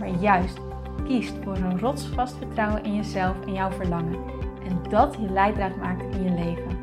maar 0.00 0.08
juist 0.08 0.58
kiest 1.04 1.34
voor 1.42 1.56
een 1.56 1.78
rotsvast 1.78 2.36
vertrouwen 2.36 2.84
in 2.84 2.94
jezelf 2.94 3.46
en 3.46 3.52
jouw 3.52 3.70
verlangen. 3.70 4.24
En 4.64 4.82
dat 4.88 5.14
je 5.14 5.30
leidraad 5.30 5.76
maakt 5.76 6.14
in 6.14 6.22
je 6.22 6.30
leven. 6.30 6.78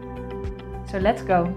So 0.86 1.00
let's 1.00 1.22
go! 1.22 1.54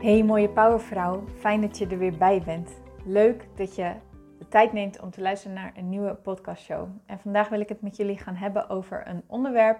Hey 0.00 0.24
mooie 0.24 0.48
powervrouw, 0.48 1.24
fijn 1.38 1.60
dat 1.60 1.78
je 1.78 1.86
er 1.86 1.98
weer 1.98 2.16
bij 2.18 2.42
bent. 2.44 2.70
Leuk 3.04 3.46
dat 3.54 3.74
je 3.74 3.94
de 4.38 4.48
tijd 4.48 4.72
neemt 4.72 5.00
om 5.00 5.10
te 5.10 5.20
luisteren 5.20 5.56
naar 5.56 5.72
een 5.76 5.88
nieuwe 5.88 6.14
podcastshow. 6.14 6.88
En 7.06 7.18
vandaag 7.18 7.48
wil 7.48 7.60
ik 7.60 7.68
het 7.68 7.82
met 7.82 7.96
jullie 7.96 8.18
gaan 8.18 8.34
hebben 8.34 8.68
over 8.68 9.08
een 9.08 9.22
onderwerp 9.26 9.78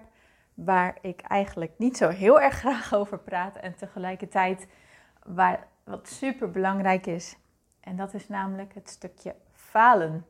waar 0.55 0.99
ik 1.01 1.21
eigenlijk 1.21 1.73
niet 1.79 1.97
zo 1.97 2.09
heel 2.09 2.41
erg 2.41 2.55
graag 2.65 2.95
over 2.95 3.19
praat 3.19 3.57
en 3.57 3.77
tegelijkertijd 3.77 4.67
waar, 5.27 5.67
wat 5.85 6.09
super 6.09 6.51
belangrijk 6.51 7.07
is. 7.07 7.37
En 7.81 7.97
dat 7.97 8.15
is 8.15 8.29
namelijk 8.29 8.75
het 8.75 8.89
stukje 8.89 9.35
falen. 9.53 10.27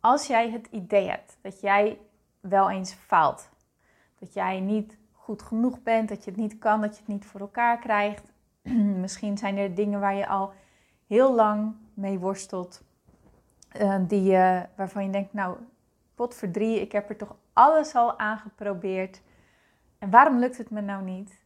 Als 0.00 0.26
jij 0.26 0.50
het 0.50 0.66
idee 0.70 1.08
hebt 1.08 1.38
dat 1.40 1.60
jij 1.60 1.98
wel 2.40 2.70
eens 2.70 2.92
faalt, 2.92 3.50
dat 4.18 4.32
jij 4.32 4.60
niet 4.60 4.96
goed 5.12 5.42
genoeg 5.42 5.82
bent, 5.82 6.08
dat 6.08 6.24
je 6.24 6.30
het 6.30 6.40
niet 6.40 6.58
kan, 6.58 6.80
dat 6.80 6.94
je 6.94 6.98
het 6.98 7.08
niet 7.08 7.26
voor 7.26 7.40
elkaar 7.40 7.78
krijgt. 7.78 8.24
Misschien 9.04 9.38
zijn 9.38 9.56
er 9.56 9.74
dingen 9.74 10.00
waar 10.00 10.14
je 10.14 10.26
al 10.26 10.52
heel 11.06 11.34
lang 11.34 11.74
mee 11.94 12.18
worstelt, 12.18 12.82
uh, 13.76 13.96
die, 14.00 14.32
waarvan 14.76 15.04
je 15.04 15.10
denkt, 15.10 15.32
nou, 15.32 15.56
pot 16.14 16.34
voor 16.34 16.50
drie, 16.50 16.80
ik 16.80 16.92
heb 16.92 17.08
er 17.08 17.16
toch 17.16 17.36
alles 17.52 17.94
al 17.94 18.18
aangeprobeerd. 18.18 19.22
En 19.98 20.10
waarom 20.10 20.38
lukt 20.38 20.58
het 20.58 20.70
me 20.70 20.80
nou 20.80 21.04
niet? 21.04 21.41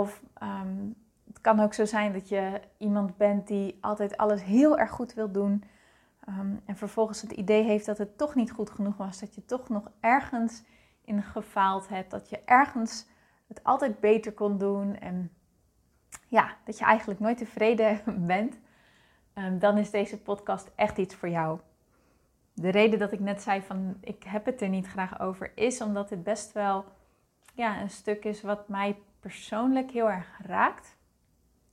Of 0.00 0.22
ehm, 0.34 0.88
het 1.26 1.40
kan 1.40 1.60
ook 1.60 1.74
zo 1.74 1.84
zijn 1.84 2.12
dat 2.12 2.28
je 2.28 2.60
iemand 2.78 3.16
bent 3.16 3.46
die 3.46 3.78
altijd 3.80 4.16
alles 4.16 4.42
heel 4.42 4.78
erg 4.78 4.90
goed 4.90 5.14
wil 5.14 5.32
doen. 5.32 5.64
Ehm, 6.24 6.54
en 6.64 6.76
vervolgens 6.76 7.22
het 7.22 7.32
idee 7.32 7.62
heeft 7.62 7.86
dat 7.86 7.98
het 7.98 8.18
toch 8.18 8.34
niet 8.34 8.52
goed 8.52 8.70
genoeg 8.70 8.96
was. 8.96 9.18
Dat 9.18 9.34
je 9.34 9.44
toch 9.44 9.68
nog 9.68 9.90
ergens 10.00 10.62
in 11.04 11.22
gefaald 11.22 11.88
hebt. 11.88 12.10
Dat 12.10 12.28
je 12.28 12.40
ergens 12.44 13.06
het 13.46 13.64
altijd 13.64 14.00
beter 14.00 14.32
kon 14.32 14.58
doen. 14.58 14.96
En 14.96 15.32
ja, 16.28 16.56
dat 16.64 16.78
je 16.78 16.84
eigenlijk 16.84 17.20
nooit 17.20 17.38
tevreden 17.38 18.00
bent. 18.26 18.58
Um, 19.34 19.58
dan 19.58 19.78
is 19.78 19.90
deze 19.90 20.18
podcast 20.18 20.70
echt 20.74 20.98
iets 20.98 21.14
voor 21.14 21.28
jou. 21.28 21.60
De 22.52 22.68
reden 22.68 22.98
dat 22.98 23.12
ik 23.12 23.20
net 23.20 23.42
zei 23.42 23.62
van 23.62 23.96
ik 24.00 24.22
heb 24.22 24.44
het 24.44 24.60
er 24.60 24.68
niet 24.68 24.86
graag 24.86 25.20
over, 25.20 25.52
is 25.54 25.80
omdat 25.80 26.10
het 26.10 26.22
best 26.22 26.52
wel 26.52 26.84
ja, 27.54 27.80
een 27.80 27.90
stuk 27.90 28.24
is 28.24 28.42
wat 28.42 28.68
mij 28.68 28.96
persoonlijk 29.20 29.90
heel 29.90 30.10
erg 30.10 30.40
raakt. 30.42 30.96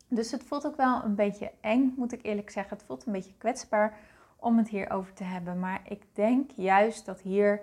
Dus 0.07 0.31
het 0.31 0.43
voelt 0.43 0.65
ook 0.65 0.75
wel 0.75 1.03
een 1.03 1.15
beetje 1.15 1.51
eng, 1.61 1.93
moet 1.97 2.11
ik 2.11 2.23
eerlijk 2.23 2.49
zeggen. 2.49 2.77
Het 2.77 2.85
voelt 2.85 3.05
een 3.05 3.11
beetje 3.11 3.37
kwetsbaar 3.37 3.97
om 4.35 4.57
het 4.57 4.69
hierover 4.69 5.13
te 5.13 5.23
hebben. 5.23 5.59
Maar 5.59 5.81
ik 5.85 6.03
denk 6.13 6.51
juist 6.51 7.05
dat 7.05 7.21
hier 7.21 7.61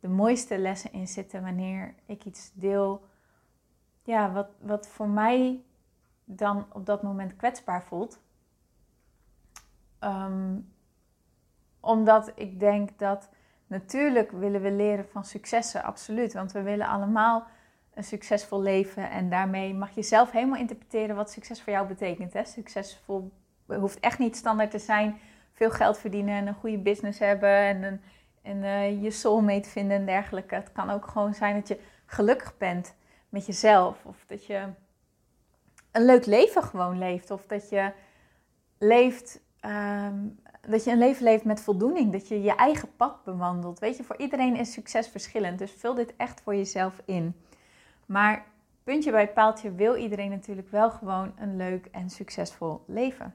de 0.00 0.08
mooiste 0.08 0.58
lessen 0.58 0.92
in 0.92 1.08
zitten 1.08 1.42
wanneer 1.42 1.94
ik 2.06 2.24
iets 2.24 2.50
deel. 2.54 3.08
Ja, 4.02 4.32
wat, 4.32 4.48
wat 4.60 4.88
voor 4.88 5.08
mij 5.08 5.64
dan 6.24 6.66
op 6.72 6.86
dat 6.86 7.02
moment 7.02 7.36
kwetsbaar 7.36 7.84
voelt. 7.84 8.20
Ehm, 9.98 10.58
omdat 11.80 12.32
ik 12.34 12.60
denk 12.60 12.98
dat 12.98 13.28
natuurlijk 13.66 14.30
willen 14.30 14.62
we 14.62 14.72
leren 14.72 15.08
van 15.08 15.24
successen, 15.24 15.82
absoluut. 15.82 16.32
Want 16.32 16.52
we 16.52 16.62
willen 16.62 16.86
allemaal 16.86 17.46
een 17.94 18.04
succesvol 18.04 18.62
leven. 18.62 19.10
En 19.10 19.30
daarmee 19.30 19.74
mag 19.74 19.94
je 19.94 20.02
zelf 20.02 20.30
helemaal 20.30 20.58
interpreteren 20.58 21.16
wat 21.16 21.30
succes 21.30 21.62
voor 21.62 21.72
jou 21.72 21.86
betekent. 21.86 22.32
Hè? 22.32 22.44
Succesvol 22.44 23.30
hoeft 23.66 24.00
echt 24.00 24.18
niet 24.18 24.36
standaard 24.36 24.70
te 24.70 24.78
zijn. 24.78 25.18
Veel 25.52 25.70
geld 25.70 25.98
verdienen 25.98 26.34
en 26.34 26.46
een 26.46 26.54
goede 26.54 26.78
business 26.78 27.18
hebben 27.18 27.50
en, 27.50 27.82
een, 27.82 28.00
en 28.42 28.56
uh, 28.56 29.02
je 29.02 29.10
soulmate 29.10 29.68
vinden 29.68 29.96
en 29.96 30.06
dergelijke. 30.06 30.54
Het 30.54 30.72
kan 30.72 30.90
ook 30.90 31.06
gewoon 31.06 31.34
zijn 31.34 31.54
dat 31.54 31.68
je 31.68 31.80
gelukkig 32.06 32.56
bent 32.56 32.94
met 33.28 33.46
jezelf. 33.46 34.04
Of 34.04 34.24
dat 34.26 34.46
je 34.46 34.68
een 35.92 36.04
leuk 36.04 36.26
leven 36.26 36.62
gewoon 36.62 36.98
leeft. 36.98 37.30
Of 37.30 37.46
dat 37.46 37.68
je 37.68 37.92
leeft. 38.78 39.40
Ehm, 39.60 40.18
dat 40.68 40.84
je 40.84 40.90
een 40.90 40.98
leven 40.98 41.24
leeft 41.24 41.44
met 41.44 41.60
voldoening. 41.60 42.12
Dat 42.12 42.28
je 42.28 42.42
je 42.42 42.54
eigen 42.54 42.96
pad 42.96 43.24
bewandelt. 43.24 43.78
Weet 43.78 43.96
je, 43.96 44.04
voor 44.04 44.16
iedereen 44.16 44.56
is 44.56 44.72
succes 44.72 45.08
verschillend. 45.08 45.58
Dus 45.58 45.72
vul 45.72 45.94
dit 45.94 46.16
echt 46.16 46.40
voor 46.40 46.54
jezelf 46.54 47.00
in. 47.04 47.34
Maar 48.10 48.46
puntje 48.84 49.10
bij 49.10 49.32
paaltje 49.32 49.74
wil 49.74 49.96
iedereen 49.96 50.30
natuurlijk 50.30 50.70
wel 50.70 50.90
gewoon 50.90 51.32
een 51.36 51.56
leuk 51.56 51.86
en 51.86 52.10
succesvol 52.10 52.84
leven. 52.86 53.34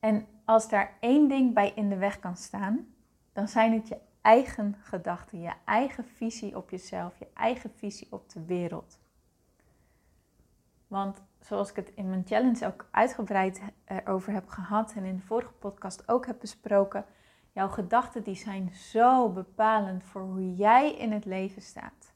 En 0.00 0.26
als 0.44 0.68
daar 0.68 0.96
één 1.00 1.28
ding 1.28 1.54
bij 1.54 1.72
in 1.74 1.88
de 1.88 1.96
weg 1.96 2.18
kan 2.18 2.36
staan, 2.36 2.94
dan 3.32 3.48
zijn 3.48 3.72
het 3.72 3.88
je 3.88 3.98
eigen 4.20 4.76
gedachten, 4.82 5.40
je 5.40 5.52
eigen 5.64 6.04
visie 6.04 6.56
op 6.56 6.70
jezelf, 6.70 7.18
je 7.18 7.28
eigen 7.34 7.70
visie 7.74 8.06
op 8.10 8.30
de 8.30 8.44
wereld. 8.44 8.98
Want 10.86 11.22
zoals 11.40 11.70
ik 11.70 11.76
het 11.76 11.92
in 11.94 12.08
mijn 12.08 12.26
challenge 12.26 12.66
ook 12.66 12.88
uitgebreid 12.90 13.60
erover 13.84 14.32
heb 14.32 14.48
gehad 14.48 14.92
en 14.92 15.04
in 15.04 15.16
de 15.16 15.22
vorige 15.22 15.52
podcast 15.52 16.08
ook 16.08 16.26
heb 16.26 16.40
besproken, 16.40 17.04
Jouw 17.52 17.68
gedachten 17.68 18.22
die 18.22 18.34
zijn 18.34 18.70
zo 18.74 19.28
bepalend 19.28 20.04
voor 20.04 20.22
hoe 20.22 20.54
jij 20.54 20.94
in 20.94 21.12
het 21.12 21.24
leven 21.24 21.62
staat. 21.62 22.12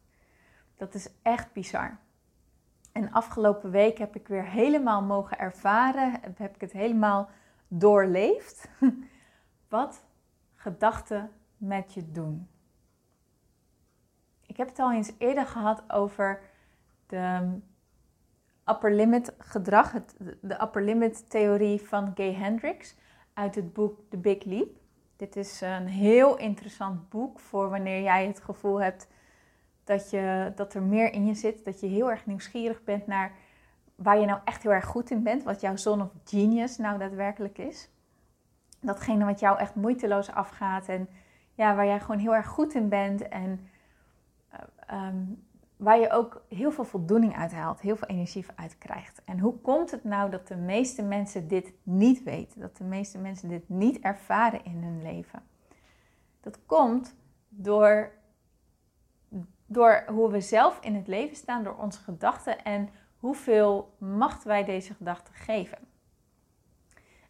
Dat 0.77 0.95
is 0.95 1.09
echt 1.23 1.53
bizar. 1.53 1.99
En 2.93 3.13
afgelopen 3.13 3.71
week 3.71 3.99
heb 3.99 4.17
ik 4.17 4.29
weer 4.29 4.45
helemaal 4.45 5.03
mogen 5.03 5.39
ervaren, 5.39 6.21
heb 6.37 6.55
ik 6.55 6.61
het 6.61 6.73
helemaal 6.73 7.29
doorleefd, 7.69 8.69
wat 9.69 10.05
gedachten 10.55 11.31
met 11.57 11.95
je 11.95 12.13
doen. 12.13 12.49
Ik 14.47 14.57
heb 14.57 14.69
het 14.69 14.79
al 14.79 14.93
eens 14.93 15.13
eerder 15.19 15.47
gehad 15.47 15.83
over 15.93 16.41
de 17.07 17.59
upper 18.65 18.95
limit 18.95 19.35
gedrag, 19.39 19.93
de 20.41 20.63
upper 20.63 20.83
limit 20.83 21.31
theorie 21.31 21.81
van 21.81 22.13
Gay 22.15 22.35
Hendricks 22.35 22.97
uit 23.33 23.55
het 23.55 23.73
boek 23.73 24.01
The 24.11 24.17
Big 24.17 24.45
Leap. 24.45 24.86
Dit 25.17 25.37
is 25.37 25.61
een 25.61 25.87
heel 25.87 26.37
interessant 26.37 27.09
boek 27.09 27.41
voor 27.41 27.71
wanneer 27.71 28.03
jij 28.03 28.27
het 28.27 28.41
gevoel 28.41 28.81
hebt 28.81 29.09
dat, 29.85 30.11
je, 30.11 30.53
dat 30.55 30.75
er 30.75 30.83
meer 30.83 31.13
in 31.13 31.27
je 31.27 31.35
zit. 31.35 31.65
Dat 31.65 31.81
je 31.81 31.87
heel 31.87 32.11
erg 32.11 32.27
nieuwsgierig 32.27 32.85
bent 32.85 33.07
naar 33.07 33.33
waar 33.95 34.19
je 34.19 34.27
nou 34.27 34.41
echt 34.45 34.63
heel 34.63 34.73
erg 34.73 34.85
goed 34.85 35.11
in 35.11 35.23
bent. 35.23 35.43
Wat 35.43 35.61
jouw 35.61 35.77
zone 35.77 36.03
of 36.03 36.11
genius 36.25 36.77
nou 36.77 36.99
daadwerkelijk 36.99 37.59
is. 37.59 37.91
Datgene 38.81 39.25
wat 39.25 39.41
jou 39.41 39.59
echt 39.59 39.75
moeiteloos 39.75 40.31
afgaat. 40.31 40.89
En 40.89 41.09
ja, 41.55 41.75
waar 41.75 41.87
jij 41.87 42.01
gewoon 42.01 42.21
heel 42.21 42.35
erg 42.35 42.47
goed 42.47 42.75
in 42.75 42.89
bent. 42.89 43.29
En 43.29 43.69
uh, 44.91 45.09
waar 45.77 45.99
je 45.99 46.11
ook 46.11 46.45
heel 46.49 46.71
veel 46.71 46.85
voldoening 46.85 47.37
uit 47.37 47.53
haalt, 47.53 47.81
heel 47.81 47.97
veel 47.97 48.09
energie 48.09 48.47
uit 48.55 48.79
krijgt. 48.79 49.23
En 49.25 49.39
hoe 49.39 49.61
komt 49.61 49.91
het 49.91 50.05
nou 50.05 50.31
dat 50.31 50.49
de 50.49 50.57
meeste 50.57 51.03
mensen 51.03 51.49
dit 51.49 51.73
niet 51.83 52.23
weten? 52.23 52.61
Dat 52.61 52.77
de 52.77 52.85
meeste 52.85 53.19
mensen 53.19 53.49
dit 53.49 53.69
niet 53.69 53.99
ervaren 53.99 54.65
in 54.65 54.83
hun 54.83 55.03
leven? 55.03 55.43
Dat 56.41 56.67
komt 56.67 57.15
door, 57.49 58.13
door 59.67 60.05
hoe 60.07 60.31
we 60.31 60.41
zelf 60.41 60.79
in 60.81 60.95
het 60.95 61.07
leven 61.07 61.37
staan, 61.37 61.65
door 61.65 61.77
onze 61.77 62.01
gedachten 62.01 62.65
en 62.65 62.89
hoeveel 63.17 63.95
macht 63.99 64.45
wij 64.45 64.65
deze 64.65 64.95
gedachten 64.95 65.35
geven. 65.35 65.79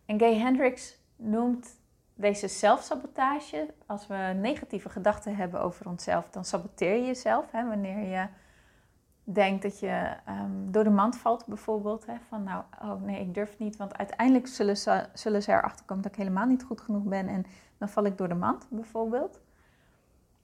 En 0.04 0.19
Gay 0.19 0.38
Hendricks 0.38 0.99
noemt 1.16 1.81
deze 2.18 2.48
zelfsabotage, 2.48 3.74
als 3.86 4.06
we 4.06 4.32
negatieve 4.40 4.88
gedachten 4.88 5.36
hebben 5.36 5.60
over 5.60 5.88
onszelf, 5.88 6.30
dan 6.30 6.44
saboteer 6.44 6.94
je 6.94 7.06
jezelf. 7.06 7.50
Hè, 7.50 7.68
wanneer 7.68 7.98
je 7.98 8.26
denkt 9.24 9.62
dat 9.62 9.78
je 9.78 10.16
um, 10.28 10.72
door 10.72 10.84
de 10.84 10.90
mand 10.90 11.16
valt 11.16 11.46
bijvoorbeeld. 11.46 12.06
Hè, 12.06 12.14
van 12.28 12.42
nou, 12.42 12.62
oh 12.82 13.02
nee, 13.02 13.20
ik 13.20 13.34
durf 13.34 13.58
niet, 13.58 13.76
want 13.76 13.96
uiteindelijk 13.98 14.46
zullen 14.46 14.76
ze, 14.76 15.08
zullen 15.12 15.42
ze 15.42 15.52
erachter 15.52 15.86
komen 15.86 16.02
dat 16.02 16.12
ik 16.12 16.18
helemaal 16.18 16.46
niet 16.46 16.62
goed 16.62 16.80
genoeg 16.80 17.02
ben 17.02 17.28
en 17.28 17.46
dan 17.78 17.88
val 17.88 18.04
ik 18.04 18.18
door 18.18 18.28
de 18.28 18.34
mand 18.34 18.66
bijvoorbeeld. 18.70 19.40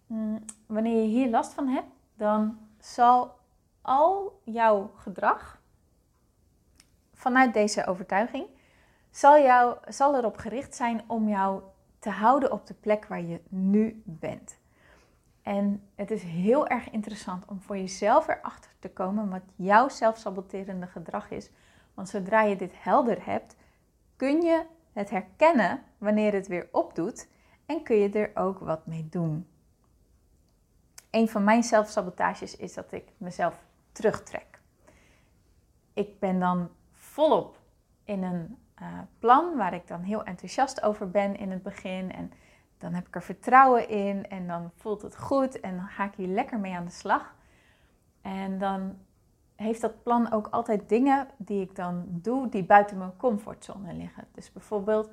Mm, 0.06 0.44
wanneer 0.66 1.02
je 1.02 1.08
hier 1.08 1.30
last 1.30 1.54
van 1.54 1.69
hebt, 1.69 1.90
dan 2.14 2.58
zal 2.78 3.38
al 3.80 4.40
jouw 4.44 4.90
gedrag 4.96 5.60
vanuit 7.12 7.54
deze 7.54 7.86
overtuiging 7.86 8.46
zal, 9.12 9.38
jou, 9.38 9.76
zal 9.88 10.16
erop 10.16 10.36
gericht 10.36 10.74
zijn 10.74 11.02
om 11.06 11.28
jou 11.28 11.62
te 11.98 12.10
houden 12.10 12.52
op 12.52 12.66
de 12.66 12.74
plek 12.74 13.06
waar 13.06 13.22
je 13.22 13.40
nu 13.48 14.02
bent. 14.04 14.60
En 15.42 15.88
het 15.94 16.10
is 16.10 16.22
heel 16.22 16.66
erg 16.66 16.90
interessant 16.90 17.44
om 17.46 17.60
voor 17.60 17.76
jezelf 17.76 18.28
erachter 18.28 18.70
te 18.78 18.90
komen 18.90 19.30
wat 19.30 19.42
jouw 19.56 19.88
zelfsaboterende 19.88 20.86
gedrag 20.86 21.30
is. 21.30 21.50
Want 21.94 22.08
zodra 22.08 22.42
je 22.42 22.56
dit 22.56 22.72
helder 22.74 23.24
hebt, 23.24 23.56
kun 24.16 24.42
je 24.42 24.64
het 24.92 25.10
herkennen 25.10 25.82
wanneer 25.98 26.32
het 26.32 26.46
weer 26.46 26.68
opdoet 26.72 27.28
en 27.66 27.82
kun 27.82 27.96
je 27.96 28.10
er 28.10 28.30
ook 28.34 28.58
wat 28.58 28.86
mee 28.86 29.08
doen. 29.10 29.46
Een 31.10 31.28
van 31.28 31.44
mijn 31.44 31.62
zelfsabotages 31.62 32.56
is 32.56 32.74
dat 32.74 32.92
ik 32.92 33.08
mezelf 33.16 33.64
terugtrek. 33.92 34.60
Ik 35.92 36.18
ben 36.18 36.40
dan 36.40 36.70
volop 36.92 37.58
in 38.04 38.22
een 38.22 38.56
uh, 38.82 38.99
plan 39.19 39.56
waar 39.56 39.75
ik 39.75 39.87
dan 39.87 40.00
heel 40.00 40.25
enthousiast 40.25 40.82
over 40.82 41.11
ben 41.11 41.37
in 41.37 41.50
het 41.50 41.62
begin. 41.62 42.12
En 42.12 42.32
dan 42.79 42.94
heb 42.94 43.06
ik 43.06 43.14
er 43.14 43.23
vertrouwen 43.23 43.88
in 43.88 44.29
en 44.29 44.46
dan 44.46 44.70
voelt 44.76 45.02
het 45.02 45.17
goed 45.17 45.61
en 45.61 45.76
dan 45.76 45.87
ga 45.87 46.05
ik 46.05 46.14
hier 46.14 46.29
lekker 46.29 46.58
mee 46.58 46.75
aan 46.75 46.84
de 46.84 46.90
slag. 46.90 47.34
En 48.20 48.58
dan 48.58 48.99
heeft 49.56 49.81
dat 49.81 50.02
plan 50.02 50.32
ook 50.32 50.46
altijd 50.46 50.88
dingen 50.88 51.29
die 51.37 51.61
ik 51.61 51.76
dan 51.76 52.05
doe 52.08 52.49
die 52.49 52.64
buiten 52.64 52.99
mijn 52.99 53.17
comfortzone 53.17 53.93
liggen. 53.93 54.25
Dus 54.34 54.52
bijvoorbeeld 54.52 55.06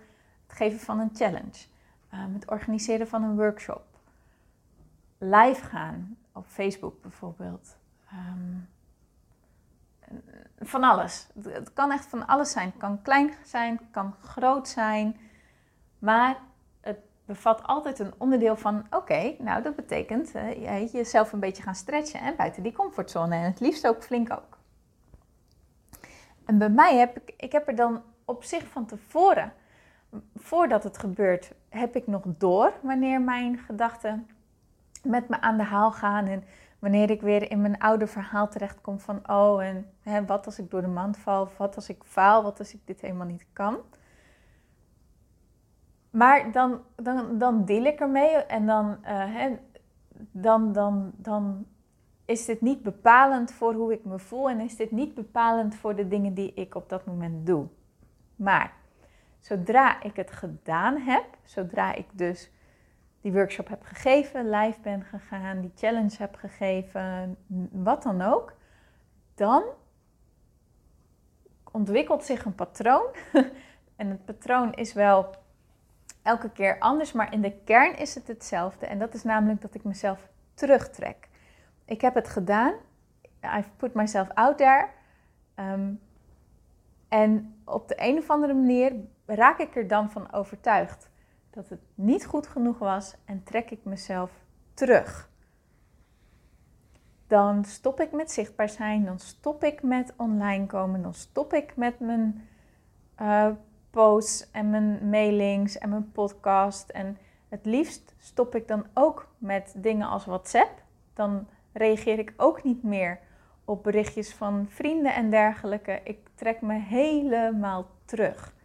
het 0.47 0.57
geven 0.57 0.79
van 0.79 0.99
een 0.99 1.11
challenge, 1.13 1.65
um, 2.13 2.33
het 2.33 2.49
organiseren 2.49 3.07
van 3.07 3.23
een 3.23 3.35
workshop, 3.35 3.85
live 5.17 5.65
gaan 5.65 6.17
op 6.33 6.45
Facebook 6.47 7.01
bijvoorbeeld. 7.01 7.77
Van 10.59 10.83
alles. 10.83 11.27
Het 11.43 11.73
kan 11.73 11.91
echt 11.91 12.05
van 12.05 12.27
alles 12.27 12.51
zijn. 12.51 12.69
Het 12.69 12.77
kan 12.77 13.01
klein 13.01 13.33
zijn, 13.43 13.75
het 13.75 13.91
kan 13.91 14.15
groot 14.21 14.67
zijn. 14.67 15.17
Maar 15.99 16.37
het 16.81 16.99
bevat 17.25 17.63
altijd 17.63 17.99
een 17.99 18.13
onderdeel 18.17 18.55
van: 18.55 18.85
oké, 18.89 19.35
nou 19.39 19.61
dat 19.61 19.75
betekent 19.75 20.31
jezelf 20.91 21.31
een 21.31 21.39
beetje 21.39 21.63
gaan 21.63 21.75
stretchen 21.75 22.19
en 22.19 22.35
buiten 22.35 22.63
die 22.63 22.71
comfortzone. 22.71 23.35
En 23.35 23.43
het 23.43 23.59
liefst 23.59 23.87
ook 23.87 24.03
flink 24.03 24.31
ook. 24.31 24.57
En 26.45 26.57
bij 26.57 26.69
mij 26.69 26.97
heb 26.97 27.17
ik, 27.17 27.33
ik 27.37 27.51
heb 27.51 27.67
er 27.67 27.75
dan 27.75 28.01
op 28.25 28.43
zich 28.43 28.67
van 28.67 28.85
tevoren, 28.85 29.53
voordat 30.35 30.83
het 30.83 30.97
gebeurt, 30.97 31.51
heb 31.69 31.95
ik 31.95 32.07
nog 32.07 32.21
door 32.25 32.73
wanneer 32.81 33.21
mijn 33.21 33.57
gedachten 33.57 34.29
met 35.03 35.29
me 35.29 35.41
aan 35.41 35.57
de 35.57 35.63
haal 35.63 35.91
gaan. 35.91 36.25
En 36.25 36.43
wanneer 36.79 37.09
ik 37.09 37.21
weer 37.21 37.51
in 37.51 37.61
mijn 37.61 37.77
oude 37.77 38.07
verhaal 38.07 38.49
terechtkom 38.49 38.99
van, 38.99 39.29
oh, 39.29 39.63
en 39.63 39.91
hè, 40.01 40.25
wat 40.25 40.45
als 40.45 40.59
ik 40.59 40.71
door 40.71 40.81
de 40.81 40.87
mand 40.87 41.17
val, 41.17 41.49
wat 41.57 41.75
als 41.75 41.89
ik 41.89 42.03
faal, 42.03 42.43
wat 42.43 42.59
als 42.59 42.73
ik 42.73 42.79
dit 42.85 43.01
helemaal 43.01 43.27
niet 43.27 43.45
kan. 43.53 43.77
Maar 46.09 46.51
dan, 46.51 46.81
dan, 46.95 47.37
dan 47.37 47.65
deel 47.65 47.83
ik 47.83 47.99
ermee 47.99 48.35
en 48.35 48.65
dan, 48.65 48.85
uh, 48.89 48.97
hè, 49.07 49.57
dan, 50.31 50.71
dan, 50.71 51.11
dan 51.15 51.65
is 52.25 52.45
dit 52.45 52.61
niet 52.61 52.83
bepalend 52.83 53.51
voor 53.51 53.73
hoe 53.73 53.93
ik 53.93 54.05
me 54.05 54.19
voel 54.19 54.49
en 54.49 54.59
is 54.59 54.75
dit 54.75 54.91
niet 54.91 55.13
bepalend 55.13 55.75
voor 55.75 55.95
de 55.95 56.07
dingen 56.07 56.33
die 56.33 56.53
ik 56.53 56.75
op 56.75 56.89
dat 56.89 57.05
moment 57.05 57.45
doe. 57.45 57.67
Maar 58.35 58.73
zodra 59.39 60.03
ik 60.03 60.15
het 60.15 60.31
gedaan 60.31 60.97
heb, 60.97 61.25
zodra 61.43 61.93
ik 61.93 62.05
dus 62.11 62.51
die 63.21 63.33
workshop 63.33 63.67
heb 63.67 63.83
gegeven, 63.83 64.49
live 64.49 64.79
ben 64.81 65.03
gegaan, 65.03 65.61
die 65.61 65.71
challenge 65.75 66.15
heb 66.17 66.35
gegeven, 66.35 67.37
wat 67.71 68.03
dan 68.03 68.21
ook, 68.21 68.53
dan 69.35 69.63
ontwikkelt 71.71 72.23
zich 72.23 72.45
een 72.45 72.55
patroon. 72.55 73.05
en 73.95 74.09
het 74.09 74.25
patroon 74.25 74.73
is 74.73 74.93
wel 74.93 75.35
elke 76.21 76.49
keer 76.51 76.79
anders, 76.79 77.11
maar 77.11 77.33
in 77.33 77.41
de 77.41 77.53
kern 77.63 77.97
is 77.97 78.15
het 78.15 78.27
hetzelfde. 78.27 78.85
En 78.85 78.99
dat 78.99 79.13
is 79.13 79.23
namelijk 79.23 79.61
dat 79.61 79.75
ik 79.75 79.83
mezelf 79.83 80.27
terugtrek. 80.53 81.29
Ik 81.85 82.01
heb 82.01 82.15
het 82.15 82.29
gedaan. 82.29 82.73
I've 83.41 83.69
put 83.77 83.93
myself 83.93 84.29
out 84.33 84.57
there. 84.57 84.87
Ehm, 85.55 85.93
en 87.07 87.61
op 87.65 87.87
de 87.87 87.95
een 87.97 88.17
of 88.17 88.29
andere 88.29 88.53
manier 88.53 88.93
raak 89.25 89.59
ik 89.59 89.75
er 89.75 89.87
dan 89.87 90.11
van 90.11 90.31
overtuigd 90.33 91.08
dat 91.59 91.69
het 91.69 91.81
niet 91.95 92.25
goed 92.25 92.47
genoeg 92.47 92.79
was 92.79 93.15
en 93.25 93.43
trek 93.43 93.71
ik 93.71 93.83
mezelf 93.83 94.31
terug. 94.73 95.29
Dan 97.27 97.65
stop 97.65 97.99
ik 97.99 98.11
met 98.11 98.31
zichtbaar 98.31 98.69
zijn, 98.69 99.05
dan 99.05 99.19
stop 99.19 99.63
ik 99.63 99.83
met 99.83 100.13
online 100.17 100.65
komen, 100.65 101.01
dan 101.01 101.13
stop 101.13 101.53
ik 101.53 101.75
met 101.75 101.99
mijn 101.99 102.47
uh, 103.21 103.49
posts 103.89 104.51
en 104.51 104.69
mijn 104.69 105.09
mailings 105.09 105.77
en 105.77 105.89
mijn 105.89 106.11
podcast. 106.11 106.89
En 106.89 107.17
het 107.49 107.65
liefst 107.65 108.13
stop 108.17 108.55
ik 108.55 108.67
dan 108.67 108.85
ook 108.93 109.27
met 109.37 109.73
dingen 109.77 110.07
als 110.07 110.25
WhatsApp. 110.25 110.83
Dan 111.13 111.47
reageer 111.73 112.19
ik 112.19 112.33
ook 112.37 112.63
niet 112.63 112.83
meer 112.83 113.19
op 113.65 113.83
berichtjes 113.83 114.33
van 114.33 114.65
vrienden 114.69 115.13
en 115.13 115.29
dergelijke. 115.29 116.01
Ik 116.03 116.29
trek 116.35 116.61
me 116.61 116.73
helemaal 116.73 117.87
terug 118.05 118.57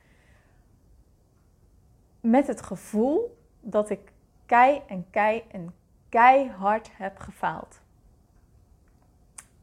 met 2.25 2.47
het 2.47 2.63
gevoel 2.63 3.39
dat 3.61 3.91
ik 3.91 4.13
kei 4.47 4.83
en 4.87 5.07
kei 5.11 5.43
en 5.51 5.75
keihard 6.09 6.91
heb 6.97 7.19
gefaald. 7.19 7.81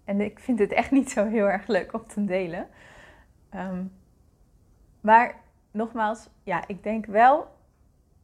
En 0.04 0.22
ik 0.22 0.40
vind 0.40 0.60
het 0.60 0.72
echt 0.72 0.92
niet 0.92 1.12
zo 1.12 1.26
heel 1.26 1.50
erg 1.50 1.68
leuk 1.68 1.94
om 1.94 2.08
te 2.08 2.26
delen. 2.26 2.68
Ehm, 3.50 3.84
maar 5.02 5.36
nogmaals, 5.72 6.30
ja, 6.44 6.64
ik 6.68 6.84
denk 6.84 7.06
wel 7.06 7.48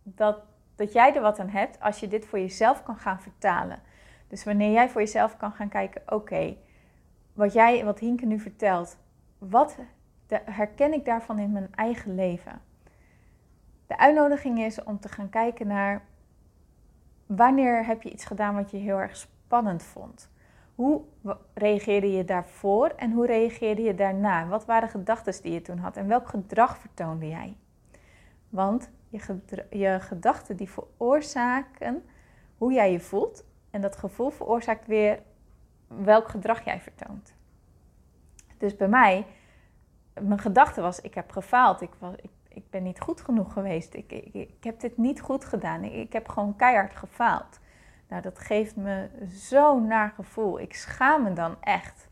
dat, 0.03 0.39
dat 0.75 0.93
jij 0.93 1.15
er 1.15 1.21
wat 1.21 1.39
aan 1.39 1.49
hebt 1.49 1.79
als 1.79 1.99
je 1.99 2.07
dit 2.07 2.25
voor 2.25 2.39
jezelf 2.39 2.83
kan 2.83 2.97
gaan 2.97 3.21
vertalen. 3.21 3.81
Dus 4.27 4.43
wanneer 4.43 4.71
jij 4.71 4.89
voor 4.89 5.01
jezelf 5.01 5.37
kan 5.37 5.51
gaan 5.51 5.69
kijken, 5.69 6.01
oké, 6.05 6.57
wat 7.33 7.53
jij, 7.53 7.85
wat 7.85 7.99
Hinke 7.99 8.25
nu 8.25 8.39
vertelt, 8.39 8.97
wat 9.37 9.77
herken 10.45 10.93
ik 10.93 11.05
daarvan 11.05 11.39
in 11.39 11.51
mijn 11.51 11.75
eigen 11.75 12.15
leven? 12.15 12.61
De 13.87 13.97
uitnodiging 13.97 14.59
is 14.59 14.83
om 14.83 14.99
te 14.99 15.09
gaan 15.09 15.29
kijken 15.29 15.67
naar 15.67 16.05
wanneer 17.25 17.85
heb 17.85 18.01
je 18.01 18.11
iets 18.11 18.25
gedaan 18.25 18.55
wat 18.55 18.71
je 18.71 18.77
heel 18.77 18.97
erg 18.97 19.15
spannend 19.15 19.83
vond. 19.83 20.29
Hoe 20.75 21.01
reageerde 21.53 22.11
je 22.11 22.25
daarvoor 22.25 22.87
en 22.87 23.11
hoe 23.11 23.25
reageerde 23.25 23.81
je 23.81 23.95
daarna? 23.95 24.47
Wat 24.47 24.65
waren 24.65 24.89
gedachten 24.89 25.41
die 25.41 25.53
je 25.53 25.61
toen 25.61 25.77
had 25.77 25.97
en 25.97 26.07
welk 26.07 26.27
gedrag 26.27 26.77
vertoonde 26.77 27.27
jij? 27.27 27.57
Want 28.49 28.89
je, 29.09 29.65
je 29.69 29.97
gedachten 29.99 30.57
die 30.57 30.69
veroorzaken 30.69 32.03
hoe 32.57 32.73
jij 32.73 32.91
je 32.91 32.99
voelt 32.99 33.45
en 33.69 33.81
dat 33.81 33.95
gevoel 33.95 34.29
veroorzaakt 34.29 34.87
weer 34.87 35.19
welk 35.87 36.27
gedrag 36.27 36.65
jij 36.65 36.81
vertoont. 36.81 37.35
Dus 38.57 38.75
bij 38.75 38.87
mij, 38.87 39.25
mijn 40.21 40.39
gedachte 40.39 40.81
was: 40.81 41.01
ik 41.01 41.13
heb 41.13 41.31
gefaald, 41.31 41.81
ik, 41.81 41.91
was, 41.99 42.13
ik 42.15 42.29
ik 42.57 42.69
ben 42.69 42.83
niet 42.83 42.99
goed 42.99 43.21
genoeg 43.21 43.53
geweest. 43.53 43.93
Ik, 43.93 44.11
ik, 44.11 44.33
ik 44.33 44.63
heb 44.63 44.79
dit 44.79 44.97
niet 44.97 45.21
goed 45.21 45.45
gedaan. 45.45 45.83
Ik, 45.83 45.93
ik, 45.93 46.13
heb 46.13 46.29
gewoon 46.29 46.55
keihard 46.55 46.95
gefaald. 46.95 47.59
Nou, 48.07 48.21
dat 48.21 48.39
geeft 48.39 48.75
me 48.75 49.09
zo'n 49.29 49.87
naar 49.87 50.13
gevoel. 50.15 50.59
Ik 50.59 50.75
schaam 50.75 51.23
me 51.23 51.33
dan 51.33 51.55
echt. 51.61 52.07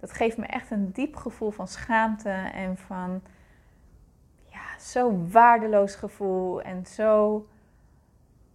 Dat 0.00 0.12
geeft 0.12 0.36
me 0.36 0.46
echt 0.46 0.70
een 0.70 0.92
diep 0.92 1.16
gevoel 1.16 1.50
van 1.50 1.68
schaamte 1.68 2.30
en 2.52 2.76
van 2.76 3.22
ja, 4.44 4.78
zo 4.78 5.26
waardeloos 5.30 5.94
gevoel 5.94 6.62
en 6.62 6.86
zo 6.86 7.46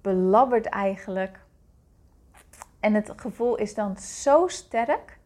belabberd 0.02 0.66
eigenlijk. 0.66 1.40
En 2.80 2.94
het 2.94 3.14
gevoel 3.16 3.56
is 3.56 3.74
dan 3.74 3.98
zo 3.98 4.48
sterk 4.48 5.20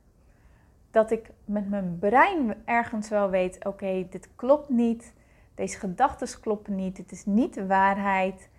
dat 0.91 1.11
ik 1.11 1.29
met 1.45 1.69
mijn 1.69 1.97
brein 1.99 2.61
ergens 2.65 3.09
wel 3.09 3.29
weet: 3.29 3.65
oké, 3.65 4.07
dit 4.09 4.29
klopt 4.35 4.69
niet. 4.69 5.13
Deze 5.55 5.79
gedachten 5.79 6.39
kloppen 6.39 6.75
niet. 6.75 6.97
Het 6.97 7.11
is 7.11 7.25
niet 7.25 7.53
de 7.53 7.65
waarheid. 7.65 8.49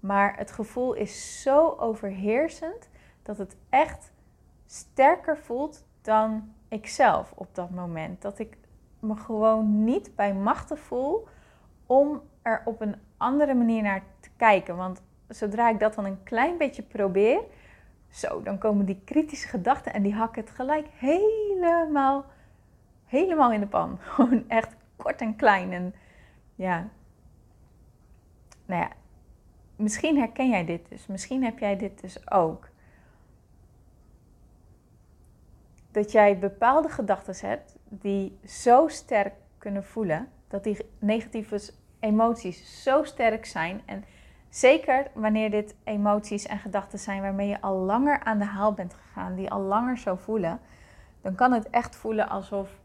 Maar 0.00 0.36
het 0.36 0.52
gevoel 0.52 0.92
is 0.92 1.42
zo 1.42 1.74
overheersend 1.78 2.88
dat 3.22 3.38
het 3.38 3.56
echt 3.68 4.12
sterker 4.66 5.38
voelt 5.38 5.84
dan 6.02 6.52
ikzelf 6.68 7.32
op 7.34 7.54
dat 7.54 7.70
moment. 7.70 8.22
Dat 8.22 8.38
ik 8.38 8.56
me 9.00 9.16
gewoon 9.16 9.84
niet 9.84 10.14
bij 10.16 10.34
machten 10.34 10.78
voel 10.78 11.28
om 11.86 12.22
er 12.42 12.62
op 12.64 12.80
een 12.80 12.96
andere 13.16 13.54
manier 13.54 13.82
naar 13.82 14.02
te 14.20 14.30
kijken. 14.36 14.76
Want 14.76 15.02
zodra 15.28 15.68
ik 15.68 15.80
dat 15.80 15.94
dan 15.94 16.04
een 16.04 16.22
klein 16.22 16.56
beetje 16.56 16.82
probeer, 16.82 17.40
zo, 18.08 18.42
dan 18.42 18.58
komen 18.58 18.84
die 18.84 19.00
kritische 19.04 19.48
gedachten 19.48 19.92
en 19.92 20.02
die 20.02 20.14
hakken 20.14 20.42
het 20.42 20.50
gelijk 20.50 20.86
helemaal, 20.94 22.24
helemaal 23.04 23.52
in 23.52 23.60
de 23.60 23.66
pan. 23.66 23.98
Gewoon 24.14 24.44
echt 24.48 24.76
kort 24.96 25.20
en 25.20 25.36
klein. 25.36 25.72
En 25.72 25.94
ja, 26.60 26.88
nou 28.66 28.80
ja, 28.80 28.90
misschien 29.76 30.18
herken 30.18 30.48
jij 30.48 30.64
dit 30.64 30.88
dus. 30.88 31.06
Misschien 31.06 31.44
heb 31.44 31.58
jij 31.58 31.76
dit 31.76 32.00
dus 32.00 32.30
ook. 32.30 32.70
dat 35.90 36.12
jij 36.12 36.38
bepaalde 36.38 36.88
gedachten 36.88 37.48
hebt 37.48 37.76
die 37.88 38.38
zo 38.44 38.88
sterk 38.88 39.34
kunnen 39.58 39.84
voelen, 39.84 40.28
dat 40.48 40.64
die 40.64 40.76
negatieve 40.98 41.72
emoties 42.00 42.82
zo 42.82 43.04
sterk 43.04 43.46
zijn. 43.46 43.82
En 43.86 44.04
zeker 44.48 45.10
wanneer 45.14 45.50
dit 45.50 45.74
emoties 45.84 46.46
en 46.46 46.58
gedachten 46.58 46.98
zijn 46.98 47.20
waarmee 47.20 47.48
je 47.48 47.60
al 47.60 47.76
langer 47.76 48.20
aan 48.20 48.38
de 48.38 48.44
haal 48.44 48.72
bent 48.72 48.94
gegaan, 48.94 49.34
die 49.34 49.50
al 49.50 49.60
langer 49.60 49.98
zo 49.98 50.14
voelen, 50.14 50.60
dan 51.20 51.34
kan 51.34 51.52
het 51.52 51.70
echt 51.70 51.96
voelen 51.96 52.28
alsof 52.28 52.79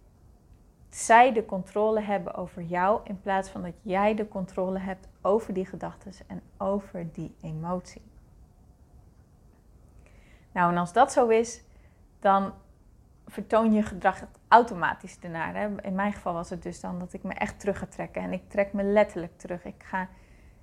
zij 0.96 1.34
de 1.34 1.46
controle 1.46 2.02
hebben 2.02 2.34
over 2.34 2.62
jou 2.62 3.02
in 3.04 3.22
plaats 3.22 3.50
van 3.50 3.62
dat 3.62 3.74
jij 3.82 4.16
de 4.16 4.28
controle 4.28 4.80
hebt 4.80 5.08
over 5.22 5.54
die 5.54 5.66
gedachten 5.66 6.12
en 6.28 6.42
over 6.58 7.12
die 7.12 7.36
emotie. 7.42 8.02
Nou, 10.52 10.72
en 10.72 10.78
als 10.78 10.94
dat 10.94 11.12
zo 11.12 11.28
is, 11.28 11.64
dan 12.20 12.54
vertoon 13.28 13.74
je 13.74 13.84
gedrag 13.84 14.24
automatisch 14.48 15.20
ernaar. 15.20 15.56
Hè? 15.56 15.82
In 15.82 15.96
mijn 15.96 16.14
geval 16.14 16.34
was 16.34 16.50
het 16.50 16.64
dus 16.64 16.80
dan 16.80 17.00
dat 17.00 17.14
ik 17.14 17.24
me 17.24 17.34
echt 17.34 17.60
terug 17.60 17.80
ga 17.80 17.86
trekken. 17.86 18.22
En 18.22 18.34
ik 18.34 18.50
trek 18.50 18.74
me 18.74 18.84
letterlijk 18.84 19.38
terug. 19.38 19.66
Ik, 19.66 19.84
ga, 19.84 20.08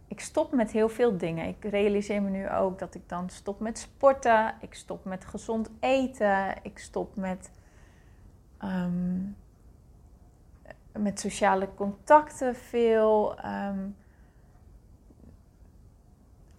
ik 0.08 0.20
stop 0.20 0.52
met 0.52 0.70
heel 0.70 0.88
veel 0.88 1.16
dingen. 1.16 1.48
Ik 1.48 1.64
realiseer 1.64 2.22
me 2.22 2.30
nu 2.30 2.50
ook 2.50 2.78
dat 2.78 2.94
ik 2.94 3.08
dan 3.08 3.30
stop 3.30 3.60
met 3.60 3.78
sporten. 3.78 4.54
Ik 4.60 4.74
stop 4.74 5.04
met 5.04 5.24
gezond 5.24 5.70
eten. 5.80 6.54
Ik 6.62 6.78
stop 6.78 7.16
met, 7.16 7.50
ehm, 8.58 9.20
met 10.98 11.20
sociale 11.20 11.68
contacten 11.74 12.56
veel. 12.56 13.38
Ehm, 13.38 13.88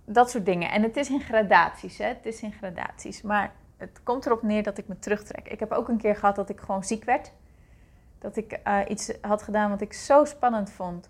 dat 0.05 0.29
soort 0.29 0.45
dingen. 0.45 0.71
En 0.71 0.83
het 0.83 0.97
is 0.97 1.09
in 1.09 1.21
gradaties. 1.21 1.97
Hè? 1.97 2.07
Het 2.07 2.25
is 2.25 2.41
in 2.41 2.53
gradaties. 2.53 3.21
Maar 3.21 3.53
het 3.77 4.03
komt 4.03 4.25
erop 4.25 4.41
neer 4.41 4.63
dat 4.63 4.77
ik 4.77 4.87
me 4.87 4.99
terugtrek. 4.99 5.47
Ik 5.47 5.59
heb 5.59 5.71
ook 5.71 5.87
een 5.87 5.97
keer 5.97 6.15
gehad 6.15 6.35
dat 6.35 6.49
ik 6.49 6.59
gewoon 6.59 6.83
ziek 6.83 7.03
werd. 7.03 7.31
Dat 8.19 8.37
ik 8.37 8.59
uh, 8.67 8.79
iets 8.87 9.11
had 9.21 9.41
gedaan 9.43 9.69
wat 9.69 9.81
ik 9.81 9.93
zo 9.93 10.25
spannend 10.25 10.71
vond. 10.71 11.09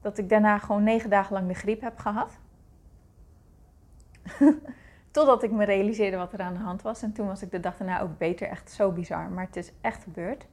Dat 0.00 0.18
ik 0.18 0.28
daarna 0.28 0.58
gewoon 0.58 0.82
negen 0.82 1.10
dagen 1.10 1.32
lang 1.32 1.48
de 1.48 1.54
griep 1.54 1.80
heb 1.80 1.98
gehad. 1.98 2.38
Totdat 5.10 5.42
ik 5.42 5.50
me 5.50 5.64
realiseerde 5.64 6.16
wat 6.16 6.32
er 6.32 6.40
aan 6.40 6.54
de 6.54 6.60
hand 6.60 6.82
was. 6.82 7.02
En 7.02 7.12
toen 7.12 7.26
was 7.26 7.42
ik 7.42 7.50
de 7.50 7.60
dag 7.60 7.76
daarna 7.76 8.00
ook 8.00 8.18
beter. 8.18 8.48
Echt 8.48 8.70
zo 8.70 8.92
bizar. 8.92 9.30
Maar 9.30 9.46
het 9.46 9.56
is 9.56 9.72
echt 9.80 10.02
gebeurd. 10.02 10.46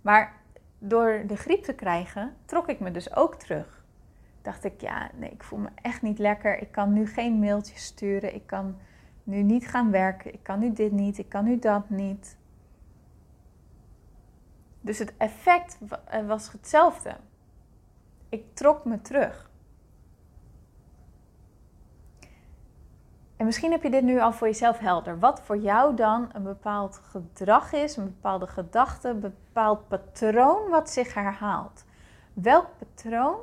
Maar 0.00 0.32
door 0.78 1.22
de 1.26 1.36
griep 1.36 1.62
te 1.62 1.74
krijgen, 1.74 2.36
trok 2.44 2.68
ik 2.68 2.80
me 2.80 2.90
dus 2.90 3.14
ook 3.14 3.34
terug. 3.34 3.84
Dacht 4.42 4.64
ik, 4.64 4.80
ja, 4.80 5.10
nee, 5.14 5.30
ik 5.30 5.42
voel 5.42 5.58
me 5.58 5.68
echt 5.74 6.02
niet 6.02 6.18
lekker. 6.18 6.58
Ik 6.58 6.72
kan 6.72 6.92
nu 6.92 7.06
geen 7.06 7.38
mailtjes 7.38 7.84
sturen. 7.84 8.34
Ik 8.34 8.46
kan 8.46 8.76
nu 9.22 9.42
niet 9.42 9.68
gaan 9.68 9.90
werken. 9.90 10.32
Ik 10.32 10.42
kan 10.42 10.58
nu 10.58 10.72
dit 10.72 10.92
niet, 10.92 11.18
ik 11.18 11.28
kan 11.28 11.44
nu 11.44 11.58
dat 11.58 11.90
niet. 11.90 12.36
Dus 14.80 14.98
het 14.98 15.16
effect 15.16 15.78
eh, 16.04 16.26
was 16.26 16.52
hetzelfde. 16.52 17.16
Ik 18.28 18.54
trok 18.54 18.84
me 18.84 19.00
terug. 19.00 19.45
En 23.36 23.44
misschien 23.44 23.70
heb 23.70 23.82
je 23.82 23.90
dit 23.90 24.02
nu 24.02 24.20
al 24.20 24.32
voor 24.32 24.46
jezelf 24.46 24.78
helder. 24.78 25.18
Wat 25.18 25.40
voor 25.40 25.56
jou 25.56 25.96
dan 25.96 26.28
een 26.32 26.42
bepaald 26.42 27.00
gedrag 27.10 27.72
is, 27.72 27.96
een 27.96 28.04
bepaalde 28.04 28.46
gedachte, 28.46 29.08
een 29.08 29.20
bepaald 29.20 29.88
patroon 29.88 30.68
wat 30.70 30.90
zich 30.90 31.14
herhaalt. 31.14 31.84
Welk 32.32 32.66
patroon 32.78 33.36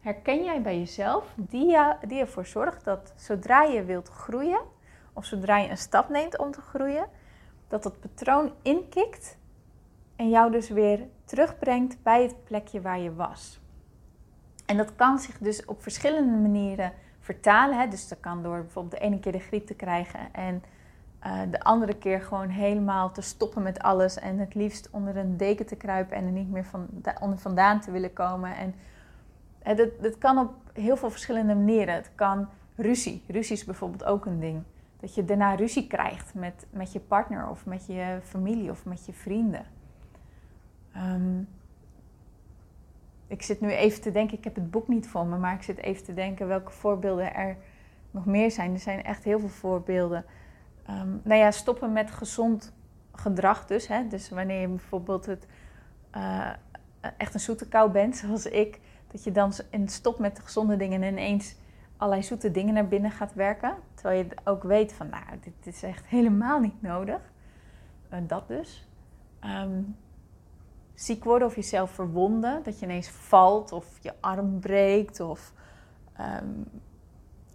herken 0.00 0.44
jij 0.44 0.62
bij 0.62 0.78
jezelf 0.78 1.32
die, 1.36 1.76
ervoor 2.08 2.46
zorgt 2.46 2.84
dat 2.84 3.12
zodra 3.16 3.62
je 3.62 3.84
wilt 3.84 4.08
groeien, 4.08 4.60
of 5.12 5.24
zodra 5.24 5.56
je 5.56 5.70
een 5.70 5.78
stap 5.78 6.08
neemt 6.08 6.38
om 6.38 6.50
te 6.50 6.60
groeien, 6.60 7.06
dat 7.68 7.82
dat 7.82 8.00
patroon 8.00 8.52
inkikt 8.62 9.38
en 10.16 10.28
jou 10.28 10.50
dus 10.50 10.68
weer 10.68 11.06
terugbrengt 11.24 12.02
bij 12.02 12.22
het 12.22 12.44
plekje 12.44 12.80
waar 12.80 12.98
je 12.98 13.14
was. 13.14 13.60
En 14.66 14.76
dat 14.76 14.94
kan 14.94 15.18
zich 15.18 15.38
dus 15.38 15.64
op 15.64 15.82
verschillende 15.82 16.48
manieren 16.48 16.92
vertalen. 17.32 17.78
Hè? 17.78 17.88
Dus 17.88 18.08
dat 18.08 18.20
kan 18.20 18.42
door 18.42 18.60
bijvoorbeeld 18.60 19.00
de 19.00 19.06
ene 19.06 19.20
keer 19.20 19.32
de 19.32 19.38
griep 19.38 19.66
te 19.66 19.74
krijgen 19.74 20.20
en 20.32 20.62
uh, 21.26 21.40
de 21.50 21.60
andere 21.60 21.94
keer 21.94 22.20
gewoon 22.22 22.48
helemaal 22.48 23.12
te 23.12 23.20
stoppen 23.20 23.62
met 23.62 23.78
alles 23.78 24.18
en 24.18 24.38
het 24.38 24.54
liefst 24.54 24.88
onder 24.90 25.16
een 25.16 25.36
deken 25.36 25.66
te 25.66 25.76
kruipen 25.76 26.16
en 26.16 26.24
er 26.24 26.32
niet 26.32 26.50
meer 26.50 26.64
van, 26.64 26.86
onder 27.20 27.38
vandaan 27.38 27.80
te 27.80 27.90
willen 27.90 28.12
komen. 28.12 28.56
En 28.56 28.74
dat, 29.76 29.88
dat 30.00 30.18
kan 30.18 30.38
op 30.38 30.52
heel 30.72 30.96
veel 30.96 31.10
verschillende 31.10 31.54
manieren. 31.54 31.94
Het 31.94 32.10
kan 32.14 32.48
ruzie. 32.76 33.24
Ruzie 33.26 33.56
is 33.56 33.64
bijvoorbeeld 33.64 34.04
ook 34.04 34.26
een 34.26 34.40
ding 34.40 34.62
dat 35.00 35.14
je 35.14 35.24
daarna 35.24 35.54
ruzie 35.54 35.86
krijgt 35.86 36.34
met, 36.34 36.66
met 36.70 36.92
je 36.92 37.00
partner 37.00 37.48
of 37.48 37.66
met 37.66 37.86
je 37.86 38.18
familie 38.22 38.70
of 38.70 38.84
met 38.84 39.06
je 39.06 39.12
vrienden. 39.12 39.66
Ehm, 40.92 41.42
ik 43.28 43.42
zit 43.42 43.60
nu 43.60 43.70
even 43.70 44.00
te 44.00 44.12
denken, 44.12 44.38
ik 44.38 44.44
heb 44.44 44.54
het 44.54 44.70
boek 44.70 44.88
niet 44.88 45.08
voor 45.08 45.26
me, 45.26 45.36
maar 45.36 45.54
ik 45.54 45.62
zit 45.62 45.78
even 45.78 46.04
te 46.04 46.14
denken 46.14 46.48
welke 46.48 46.70
voorbeelden 46.70 47.34
er 47.34 47.56
nog 48.10 48.26
meer 48.26 48.50
zijn. 48.50 48.72
Er 48.72 48.78
zijn 48.78 49.04
echt 49.04 49.24
heel 49.24 49.38
veel 49.38 49.48
voorbeelden. 49.48 50.24
Um, 50.90 51.20
nou 51.24 51.40
ja, 51.40 51.50
stoppen 51.50 51.92
met 51.92 52.10
gezond 52.10 52.72
gedrag 53.12 53.66
dus. 53.66 53.88
Hè? 53.88 54.08
Dus 54.08 54.28
wanneer 54.28 54.60
je 54.60 54.68
bijvoorbeeld 54.68 55.26
het, 55.26 55.46
uh, 56.16 56.50
echt 57.16 57.34
een 57.34 57.40
zoete 57.40 57.68
kou 57.68 57.90
bent, 57.90 58.16
zoals 58.26 58.46
ik, 58.46 58.80
dat 59.10 59.24
je 59.24 59.32
dan 59.32 59.52
stopt 59.84 60.18
met 60.18 60.36
de 60.36 60.42
gezonde 60.42 60.76
dingen 60.76 61.02
en 61.02 61.12
ineens 61.12 61.56
allerlei 61.96 62.26
zoete 62.26 62.50
dingen 62.50 62.74
naar 62.74 62.88
binnen 62.88 63.10
gaat 63.10 63.34
werken. 63.34 63.74
Terwijl 63.94 64.24
je 64.24 64.28
ook 64.44 64.62
weet 64.62 64.92
van, 64.92 65.08
nou, 65.08 65.24
dit 65.40 65.74
is 65.74 65.82
echt 65.82 66.06
helemaal 66.06 66.60
niet 66.60 66.82
nodig. 66.82 67.20
Uh, 68.12 68.18
dat 68.26 68.48
dus. 68.48 68.88
Um, 69.44 69.96
ziek 70.98 71.24
worden 71.24 71.48
of 71.48 71.54
jezelf 71.54 71.90
verwonden. 71.90 72.62
Dat 72.62 72.78
je 72.78 72.86
ineens 72.86 73.08
valt 73.08 73.72
of 73.72 73.98
je 74.00 74.12
arm 74.20 74.60
breekt. 74.60 75.20
Of 75.20 75.52
um, 76.20 76.64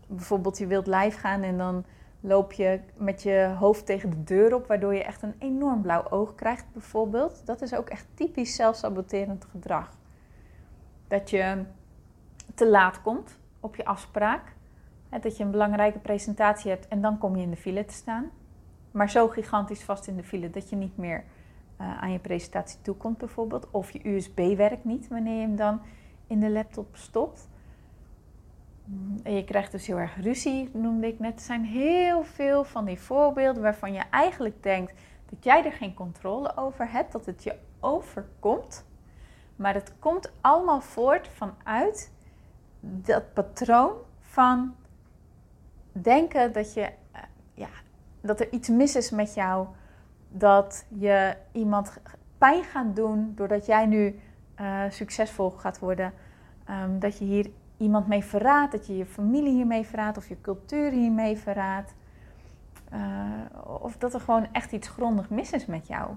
bijvoorbeeld 0.07 0.57
je 0.57 0.67
wilt 0.67 0.87
live 0.87 1.19
gaan 1.19 1.41
en 1.41 1.57
dan 1.57 1.85
loop 2.19 2.51
je 2.51 2.79
met 2.95 3.23
je 3.23 3.55
hoofd 3.59 3.85
tegen 3.85 4.09
de 4.09 4.23
deur 4.23 4.55
op. 4.55 4.67
Waardoor 4.67 4.93
je 4.93 5.03
echt 5.03 5.21
een 5.21 5.35
enorm 5.39 5.81
blauw 5.81 6.09
oog 6.09 6.35
krijgt 6.35 6.65
bijvoorbeeld. 6.73 7.45
Dat 7.45 7.61
is 7.61 7.75
ook 7.75 7.89
echt 7.89 8.07
typisch 8.13 8.55
zelfsaboterend 8.55 9.45
gedrag. 9.51 9.91
Dat 11.07 11.29
je 11.29 11.63
te 12.55 12.69
laat 12.69 13.01
komt 13.01 13.37
op 13.59 13.75
je 13.75 13.85
afspraak. 13.85 14.55
dat 15.21 15.37
je 15.37 15.43
een 15.43 15.51
belangrijke 15.51 15.99
presentatie 15.99 16.71
hebt 16.71 16.87
en 16.87 17.01
dan 17.01 17.17
kom 17.17 17.35
je 17.35 17.43
in 17.43 17.49
de 17.49 17.55
file 17.55 17.85
te 17.85 17.93
staan. 17.93 18.29
Maar 18.91 19.09
zo 19.09 19.27
gigantisch 19.27 19.83
vast 19.83 20.07
in 20.07 20.15
de 20.15 20.23
file 20.23 20.49
dat 20.49 20.69
je 20.69 20.75
niet 20.75 20.97
meer 20.97 21.23
uh, 21.83 22.01
aan 22.01 22.11
je 22.11 22.19
presentatie 22.19 22.81
toekomt 22.81 23.17
bijvoorbeeld. 23.17 23.71
Of 23.71 23.91
je 23.91 24.09
USB 24.09 24.39
werkt 24.57 24.83
niet 24.83 25.07
wanneer 25.07 25.33
je 25.33 25.41
hem 25.41 25.55
dan 25.55 25.81
in 26.27 26.39
de 26.39 26.49
laptop 26.49 26.95
stopt. 26.95 27.47
Mm, 28.85 29.19
en 29.23 29.33
je 29.33 29.43
krijgt 29.43 29.71
dus 29.71 29.87
heel 29.87 29.97
erg 29.97 30.15
ruzie, 30.21 30.69
noemde 30.73 31.07
ik 31.07 31.19
net. 31.19 31.33
Er 31.33 31.45
zijn 31.45 31.65
heel 31.65 32.23
veel 32.23 32.63
van 32.63 32.85
die 32.85 32.99
voorbeelden 32.99 33.61
waarvan 33.61 33.93
je 33.93 34.03
eigenlijk 34.09 34.63
denkt 34.63 34.93
dat 35.29 35.43
jij 35.43 35.65
er 35.65 35.71
geen 35.71 35.93
controle 35.93 36.57
over 36.57 36.91
hebt, 36.91 37.11
dat 37.11 37.25
het 37.25 37.43
je 37.43 37.55
overkomt. 37.79 38.85
Maar 39.55 39.73
het 39.73 39.93
komt 39.99 40.31
allemaal 40.41 40.81
voort 40.81 41.27
vanuit 41.27 42.11
dat 42.79 43.33
patroon 43.33 43.93
van 44.19 44.75
denken 45.91 46.53
dat, 46.53 46.73
je, 46.73 46.81
eh, 47.11 47.21
ja, 47.53 47.69
dat 48.21 48.39
er 48.39 48.51
iets 48.51 48.69
mis 48.69 48.95
is 48.95 49.11
met 49.11 49.33
jou. 49.33 49.67
Dat 50.35 50.85
je 50.89 51.37
iemand 51.51 51.97
pijn 52.37 52.63
gaat 52.63 52.95
doen 52.95 53.31
doordat 53.35 53.65
jij 53.65 53.85
nu 53.85 54.19
uh, 54.61 54.81
succesvol 54.89 55.49
gaat 55.49 55.79
worden. 55.79 56.13
Um, 56.69 56.99
dat 56.99 57.17
je 57.17 57.25
hier 57.25 57.51
iemand 57.77 58.07
mee 58.07 58.23
verraadt, 58.23 58.71
dat 58.71 58.87
je 58.87 58.97
je 58.97 59.05
familie 59.05 59.53
hiermee 59.53 59.85
verraadt 59.85 60.17
of 60.17 60.27
je 60.27 60.41
cultuur 60.41 60.91
hiermee 60.91 61.37
verraadt. 61.37 61.93
Uh, 62.93 63.81
of 63.81 63.97
dat 63.97 64.13
er 64.13 64.19
gewoon 64.19 64.47
echt 64.51 64.71
iets 64.71 64.87
grondig 64.87 65.29
mis 65.29 65.51
is 65.51 65.65
met 65.65 65.87
jou. 65.87 66.11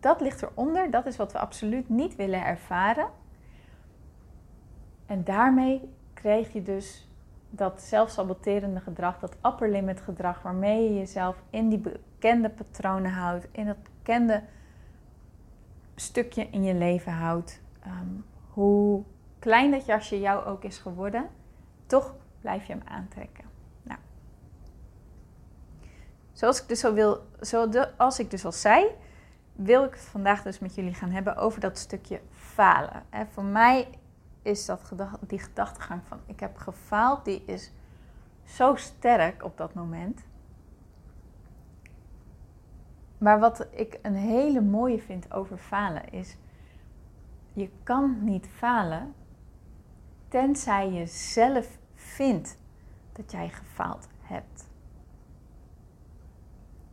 Dat 0.00 0.20
ligt 0.20 0.42
eronder, 0.42 0.90
dat 0.90 1.06
is 1.06 1.16
wat 1.16 1.32
we 1.32 1.38
absoluut 1.38 1.88
niet 1.88 2.16
willen 2.16 2.44
ervaren. 2.44 3.08
En 5.06 5.24
daarmee 5.24 5.94
krijg 6.14 6.52
je 6.52 6.62
dus 6.62 7.07
dat 7.50 7.82
zelfsaboterende 7.82 8.80
gedrag, 8.80 9.18
dat 9.18 9.36
upper 9.46 9.70
limit 9.70 10.00
gedrag, 10.00 10.42
waarmee 10.42 10.82
je 10.82 10.98
jezelf 10.98 11.42
in 11.50 11.68
die 11.68 11.78
bekende 11.78 12.50
patronen 12.50 13.10
houdt, 13.10 13.46
in 13.50 13.66
dat 13.66 13.82
bekende 13.82 14.42
stukje 15.94 16.48
in 16.50 16.62
je 16.62 16.74
leven 16.74 17.12
houdt. 17.12 17.60
Ehm, 17.80 18.06
hoe 18.48 19.04
klein 19.38 19.70
dat 19.70 19.86
jasje 19.86 20.20
jou 20.20 20.44
ook 20.44 20.64
is 20.64 20.78
geworden, 20.78 21.28
toch 21.86 22.14
blijf 22.40 22.66
je 22.66 22.72
hem 22.72 22.82
aantrekken. 22.84 23.44
Nou, 23.82 23.98
zoals 26.32 26.62
ik 26.62 26.68
dus 26.68 26.84
al 26.84 26.92
wil, 26.92 27.26
zoals 27.40 28.18
ik 28.18 28.30
dus 28.30 28.44
al 28.44 28.52
zei, 28.52 28.86
wil 29.52 29.84
ik 29.84 29.90
het 29.92 30.04
vandaag 30.04 30.42
dus 30.42 30.58
met 30.58 30.74
jullie 30.74 30.94
gaan 30.94 31.10
hebben 31.10 31.36
over 31.36 31.60
dat 31.60 31.78
stukje 31.78 32.20
falen. 32.32 33.02
En 33.10 33.28
voor 33.30 33.44
mij 33.44 33.88
is 34.48 34.66
dat 34.66 34.92
die 35.20 35.38
gedachtegang 35.38 36.02
van 36.04 36.20
ik 36.26 36.40
heb 36.40 36.56
gefaald, 36.56 37.24
die 37.24 37.44
is 37.44 37.72
zo 38.44 38.74
sterk 38.74 39.44
op 39.44 39.56
dat 39.56 39.74
moment. 39.74 40.24
Maar 43.18 43.38
wat 43.38 43.66
ik 43.70 43.98
een 44.02 44.14
hele 44.14 44.60
mooie 44.60 44.98
vind 44.98 45.32
over 45.32 45.58
falen 45.58 46.12
is, 46.12 46.36
je 47.52 47.70
kan 47.82 48.24
niet 48.24 48.46
falen 48.46 49.14
tenzij 50.28 50.90
je 50.92 51.06
zelf 51.06 51.78
vindt 51.94 52.58
dat 53.12 53.30
jij 53.30 53.48
gefaald 53.48 54.08
hebt. 54.20 54.68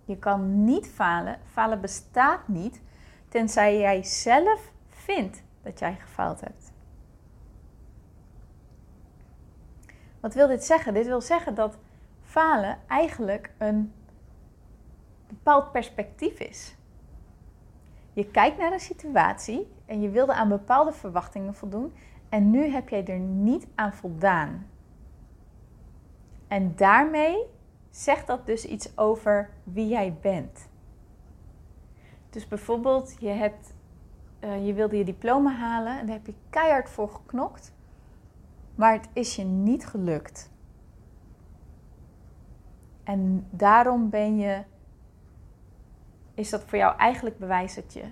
Je 0.06 0.18
kan 0.18 0.64
niet 0.64 0.88
falen, 0.88 1.40
falen 1.46 1.82
bestaat 1.82 2.48
niet 2.48 2.82
tenzij 3.28 3.78
jij 3.80 4.04
zelf 4.04 4.72
vindt 4.90 5.44
dat 5.62 5.80
jij 5.80 5.96
gefaald 5.96 6.42
hebt. 6.42 6.75
Wat 10.25 10.34
wil 10.34 10.48
dit 10.48 10.63
zeggen? 10.63 10.94
Dit 10.94 11.05
wil 11.05 11.22
zeggen 11.22 11.55
dat 11.55 11.77
falen 12.22 12.77
eigenlijk 12.88 13.51
een 13.58 13.94
bepaald 15.27 15.72
perspectief 15.72 16.39
is. 16.39 16.75
Je 18.13 18.25
kijkt 18.25 18.58
naar 18.58 18.72
een 18.72 18.79
situatie 18.79 19.67
en 19.86 20.01
je 20.01 20.10
wilde 20.10 20.34
aan 20.34 20.50
bepaalde 20.50 20.91
verwachtingen 20.91 21.53
voldoen 21.53 21.94
en 22.29 22.51
nu 22.51 22.67
heb 22.67 22.89
jij 22.89 23.05
er 23.05 23.20
niet 23.20 23.67
aan 23.75 23.94
voldaan. 23.94 24.67
En 26.48 26.75
daarmee 26.75 27.38
zegt 27.89 28.27
dat 28.27 28.46
dus 28.46 28.65
iets 28.65 28.98
over 28.98 29.50
wie 29.63 29.88
jij 29.88 30.17
bent. 30.22 30.70
Dus 32.29 32.48
bijvoorbeeld, 32.48 33.15
je, 33.20 33.29
hebt, 33.29 33.74
uh, 34.44 34.65
je 34.65 34.74
wilde 34.74 34.98
je 34.98 35.03
diploma 35.03 35.51
halen 35.51 36.00
en 36.00 36.05
daar 36.05 36.15
heb 36.15 36.25
je 36.25 36.36
keihard 36.50 36.89
voor 36.89 37.10
geknokt, 37.10 37.75
maar 38.75 38.94
het 38.94 39.10
is 39.13 39.36
je 39.36 39.44
niet 39.44 39.86
gelukt. 39.88 40.51
En 43.03 43.48
daarom 43.50 44.10
ben 44.10 44.38
je, 44.38 44.63
is 46.34 46.50
dat 46.50 46.63
voor 46.63 46.77
jou 46.77 46.98
eigenlijk 46.98 47.38
bewijs 47.38 47.75
dat 47.75 47.94
je 47.94 48.03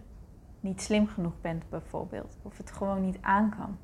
niet 0.59 0.81
slim 0.81 1.07
genoeg 1.07 1.41
bent, 1.41 1.69
bijvoorbeeld, 1.69 2.37
of 2.41 2.57
het 2.57 2.71
gewoon 2.71 3.01
niet 3.01 3.17
aan 3.21 3.49
kan. 3.57 3.77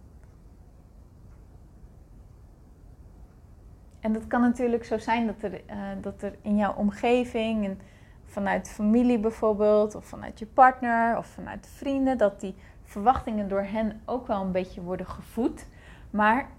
En 4.00 4.14
dat 4.14 4.28
kan 4.28 4.42
natuurlijk 4.42 4.86
zo 4.86 4.98
zijn 4.98 5.26
dat 5.26 5.42
er, 5.42 5.62
uh, 5.70 5.88
dat 6.02 6.22
er 6.22 6.36
in 6.42 6.56
jouw 6.56 6.74
omgeving, 6.74 7.66
en 7.66 7.80
vanuit 8.26 8.70
familie 8.70 9.20
bijvoorbeeld, 9.20 9.96
of 9.96 10.06
vanuit 10.06 10.40
je 10.40 10.46
partner 10.46 11.18
of 11.18 11.28
vanuit 11.28 11.68
vrienden, 11.68 12.18
dat 12.18 12.40
die 12.40 12.56
verwachtingen 12.84 13.50
door 13.50 13.64
hen 13.64 14.02
ook 14.06 14.28
wel 14.28 14.42
een 14.42 14.52
beetje 14.52 14.82
worden 14.82 15.08
gevoed. 15.08 15.68
Maar 16.10 16.50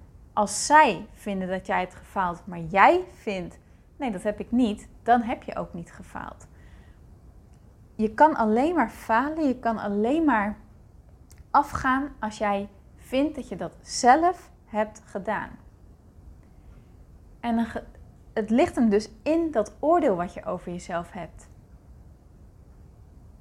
als 0.41 0.67
zij 0.67 1.07
vinden 1.13 1.49
dat 1.49 1.67
jij 1.67 1.81
het 1.81 1.95
gefaald, 1.95 2.47
maar 2.47 2.61
jij 2.61 3.05
vindt, 3.15 3.59
nee, 3.97 4.11
dat 4.11 4.23
heb 4.23 4.41
ik 4.41 4.51
niet, 4.51 4.89
dan 5.03 5.23
heb 5.23 5.43
je 5.43 5.57
ook 5.57 5.75
niet 5.75 5.93
gefaald. 5.93 6.47
Je 7.95 8.15
kan 8.15 8.37
alleen 8.37 8.75
maar 8.75 8.91
falen, 8.91 9.47
je 9.47 9.59
kan 9.59 9.79
alleen 9.79 10.25
maar 10.25 10.57
afgaan 11.51 12.13
als 12.21 12.39
jij 12.39 12.69
vindt 12.97 13.35
dat 13.35 13.49
je 13.49 13.57
dat 13.57 13.73
zelf 13.83 14.51
hebt 14.67 15.03
gedaan. 15.05 15.51
En 17.41 17.67
het 18.33 18.51
ligt 18.51 18.75
hem 18.75 18.89
dus 18.89 19.11
in 19.23 19.51
dat 19.51 19.73
oordeel 19.81 20.17
wat 20.17 20.35
je 20.35 20.45
over 20.45 20.73
jezelf 20.73 21.11
hebt. 21.11 21.49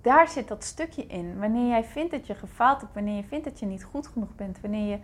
Daar 0.01 0.27
zit 0.27 0.47
dat 0.47 0.63
stukje 0.63 1.05
in. 1.05 1.39
Wanneer 1.39 1.67
jij 1.67 1.83
vindt 1.83 2.11
dat 2.11 2.27
je 2.27 2.35
gefaald 2.35 2.81
hebt, 2.81 2.93
wanneer 2.93 3.15
je 3.15 3.27
vindt 3.27 3.45
dat 3.45 3.59
je 3.59 3.65
niet 3.65 3.83
goed 3.83 4.07
genoeg 4.07 4.35
bent, 4.35 4.61
wanneer 4.61 4.89
je 4.89 4.99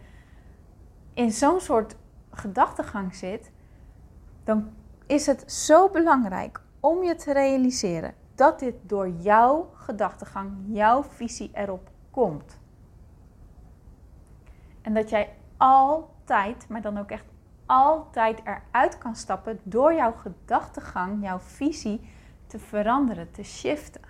in 1.16 1.32
zo'n 1.32 1.60
soort 1.60 1.96
gedachtegang 2.32 3.16
zit, 3.16 3.52
dan 4.44 4.70
is 5.06 5.26
het 5.26 5.52
zo 5.52 5.90
belangrijk 5.90 6.62
om 6.80 7.04
je 7.04 7.16
te 7.16 7.34
realiseren 7.34 8.14
dat 8.36 8.60
dit 8.60 8.76
door 8.82 9.10
jouw 9.10 9.70
gedachtegang, 9.74 10.52
jouw 10.68 11.04
visie 11.04 11.50
erop 11.54 11.90
komt. 12.12 12.60
En 14.82 14.94
dat 14.94 15.10
jij 15.10 15.34
altijd, 15.58 16.70
maar 16.70 16.82
dan 16.82 16.98
ook 16.98 17.12
echt 17.12 17.26
altijd 17.66 18.42
eruit 18.44 18.98
kan 18.98 19.16
stappen 19.16 19.60
door 19.64 19.94
jouw 19.94 20.12
gedachtegang, 20.12 21.24
jouw 21.24 21.40
visie 21.40 22.10
te 22.48 22.60
veranderen, 22.60 23.32
te 23.32 23.44
shiften. 23.44 24.02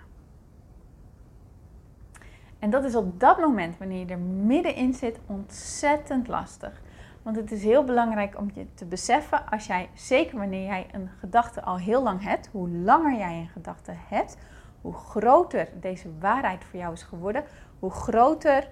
En 2.58 2.70
dat 2.70 2.84
is 2.84 2.94
op 2.94 3.20
dat 3.20 3.38
moment, 3.38 3.78
wanneer 3.78 4.06
je 4.06 4.12
er 4.12 4.18
middenin 4.18 4.94
zit, 4.94 5.18
ontzettend 5.26 6.28
lastig. 6.28 6.82
Want 7.26 7.38
het 7.38 7.52
is 7.52 7.62
heel 7.62 7.84
belangrijk 7.84 8.38
om 8.38 8.50
je 8.54 8.66
te 8.74 8.84
beseffen, 8.84 9.48
als 9.50 9.66
jij, 9.66 9.88
zeker 9.94 10.38
wanneer 10.38 10.66
jij 10.66 10.86
een 10.92 11.08
gedachte 11.18 11.62
al 11.62 11.78
heel 11.78 12.02
lang 12.02 12.22
hebt, 12.22 12.48
hoe 12.52 12.68
langer 12.68 13.18
jij 13.18 13.38
een 13.38 13.48
gedachte 13.48 13.92
hebt, 14.08 14.36
hoe 14.80 14.94
groter 14.94 15.68
deze 15.80 16.18
waarheid 16.18 16.64
voor 16.64 16.78
jou 16.78 16.92
is 16.92 17.02
geworden, 17.02 17.44
hoe 17.78 17.90
groter 17.90 18.68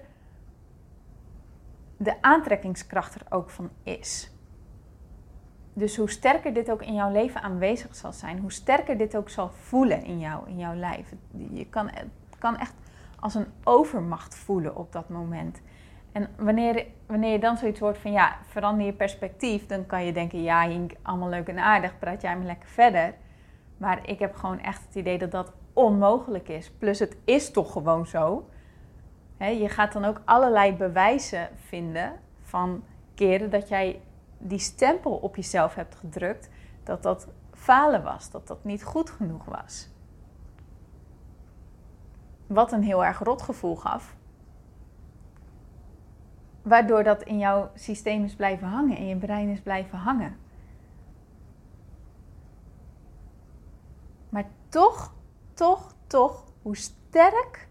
de 1.97 2.21
aantrekkingskracht 2.21 3.15
er 3.15 3.25
ook 3.29 3.49
van 3.49 3.69
is. 3.83 4.31
Dus 5.73 5.97
hoe 5.97 6.09
sterker 6.09 6.53
dit 6.53 6.71
ook 6.71 6.81
in 6.81 6.93
jouw 6.93 7.11
leven 7.11 7.41
aanwezig 7.41 7.95
zal 7.95 8.13
zijn, 8.13 8.39
hoe 8.39 8.51
sterker 8.51 8.97
dit 8.97 9.15
ook 9.15 9.29
zal 9.29 9.49
voelen 9.49 10.03
in 10.03 10.19
jou, 10.19 10.49
in 10.49 10.57
jouw 10.57 10.75
lijf. 10.75 11.13
Je 11.51 11.65
kan, 11.69 11.89
het 11.89 12.37
kan 12.39 12.57
echt 12.57 12.73
als 13.19 13.35
een 13.35 13.47
overmacht 13.63 14.35
voelen 14.35 14.75
op 14.75 14.91
dat 14.91 15.09
moment. 15.09 15.61
En 16.15 16.29
wanneer, 16.37 16.85
wanneer 17.05 17.31
je 17.31 17.39
dan 17.39 17.57
zoiets 17.57 17.79
hoort 17.79 17.97
van 17.97 18.11
ja, 18.11 18.37
verander 18.47 18.85
je 18.85 18.93
perspectief, 18.93 19.65
dan 19.65 19.85
kan 19.85 20.05
je 20.05 20.13
denken, 20.13 20.43
ja, 20.43 20.67
Hink, 20.67 20.93
allemaal 21.01 21.29
leuk 21.29 21.47
en 21.47 21.59
aardig, 21.59 21.99
praat 21.99 22.21
jij 22.21 22.37
me 22.37 22.45
lekker 22.45 22.69
verder. 22.69 23.13
Maar 23.77 24.09
ik 24.09 24.19
heb 24.19 24.35
gewoon 24.35 24.59
echt 24.59 24.85
het 24.85 24.95
idee 24.95 25.17
dat 25.17 25.31
dat 25.31 25.53
onmogelijk 25.73 26.49
is. 26.49 26.71
Plus 26.71 26.99
het 26.99 27.17
is 27.25 27.51
toch 27.51 27.71
gewoon 27.71 28.05
zo. 28.07 28.49
je 29.37 29.69
gaat 29.69 29.93
dan 29.93 30.05
ook 30.05 30.21
allerlei 30.25 30.73
bewijzen 30.73 31.49
vinden 31.55 32.13
van 32.41 32.83
keren 33.15 33.49
dat 33.49 33.67
jij 33.67 34.01
die 34.37 34.59
stempel 34.59 35.11
op 35.11 35.35
jezelf 35.35 35.75
hebt 35.75 35.95
gedrukt, 35.95 36.49
dat 36.83 37.03
dat 37.03 37.27
falen 37.53 38.03
was, 38.03 38.31
dat 38.31 38.47
dat 38.47 38.63
niet 38.63 38.83
goed 38.83 39.09
genoeg 39.09 39.45
was. 39.45 39.89
Wat 42.47 42.71
een 42.71 42.83
heel 42.83 43.05
erg 43.05 43.19
rot 43.19 43.41
gevoel 43.41 43.75
gaf. 43.75 44.15
Waardoor 46.65 47.03
dat 47.03 47.23
in 47.23 47.37
jouw 47.37 47.71
systeem 47.73 48.23
is 48.23 48.35
blijven 48.35 48.67
hangen, 48.67 48.97
in 48.97 49.07
je 49.07 49.15
brein 49.15 49.49
is 49.49 49.61
blijven 49.61 49.97
hangen. 49.97 50.37
Maar 54.29 54.45
toch, 54.69 55.13
toch, 55.53 55.95
toch, 56.07 56.45
hoe 56.61 56.77
sterk, 56.77 57.67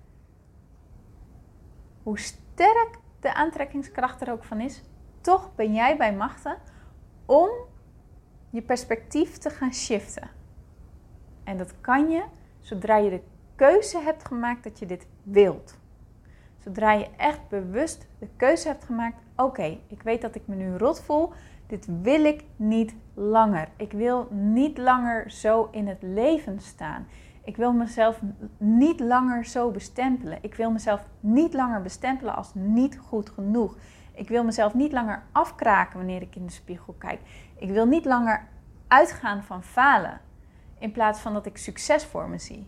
hoe 2.03 2.19
sterk 2.19 2.99
de 3.21 3.35
aantrekkingskracht 3.35 4.21
er 4.21 4.33
ook 4.33 4.45
van 4.45 4.61
is, 4.61 4.83
toch 5.21 5.55
ben 5.55 5.75
jij 5.75 5.97
bij 5.97 6.15
machten 6.15 6.57
om 7.27 7.49
je 8.51 8.63
perspectief 8.63 9.39
te 9.39 9.51
gaan 9.51 9.75
shiften. 9.75 10.31
En 11.45 11.57
dat 11.57 11.81
kan 11.81 12.11
je 12.11 12.25
zodra 12.61 12.97
je 12.97 13.11
de 13.11 13.23
keuze 13.55 13.99
hebt 13.99 14.27
gemaakt 14.27 14.65
dat 14.65 14.79
je 14.79 14.87
dit 14.87 15.07
wilt. 15.23 15.83
Zodra 16.65 16.93
je 16.93 17.09
echt 17.17 17.49
bewust 17.49 18.07
de 18.19 18.29
keuze 18.37 18.69
hebt 18.69 18.85
gemaakt: 18.85 19.17
oké, 19.37 19.79
ik 19.87 20.03
weet 20.03 20.23
dat 20.23 20.35
ik 20.35 20.43
me 20.47 20.55
nu 20.55 20.77
rot 20.77 21.03
voel. 21.03 21.33
Dit 21.67 21.89
wil 22.03 22.25
ik 22.25 22.45
niet 22.57 22.95
langer. 23.15 23.69
Ik 23.77 23.93
wil 23.93 24.29
niet 24.31 24.79
langer 24.79 25.31
zo 25.31 25.69
in 25.71 25.89
het 25.89 26.03
leven 26.03 26.61
staan. 26.61 27.07
Ik 27.45 27.57
wil 27.57 27.73
mezelf 27.73 28.21
niet 28.59 29.01
langer 29.01 29.45
zo 29.45 29.71
bestempelen. 29.71 30.39
Ik 30.41 30.55
wil 30.55 30.71
mezelf 30.71 31.07
niet 31.21 31.55
langer 31.55 31.83
bestempelen 31.83 32.37
als 32.37 32.51
niet 32.55 32.99
goed 32.99 33.31
genoeg. 33.31 33.77
Ik 34.13 34.29
wil 34.29 34.45
mezelf 34.45 34.75
niet 34.75 34.93
langer 34.93 35.23
afkraken 35.33 35.97
wanneer 35.97 36.23
ik 36.23 36.37
in 36.37 36.47
de 36.47 36.53
spiegel 36.53 36.95
kijk. 36.99 37.21
Ik 37.59 37.71
wil 37.71 37.87
niet 37.87 38.05
langer 38.05 38.49
uitgaan 38.89 39.43
van 39.43 39.63
falen 39.63 40.21
in 40.79 40.93
plaats 40.93 41.21
van 41.21 41.33
dat 41.33 41.47
ik 41.47 41.57
succes 41.57 42.05
voor 42.05 42.29
me 42.29 42.39
zie. 42.39 42.67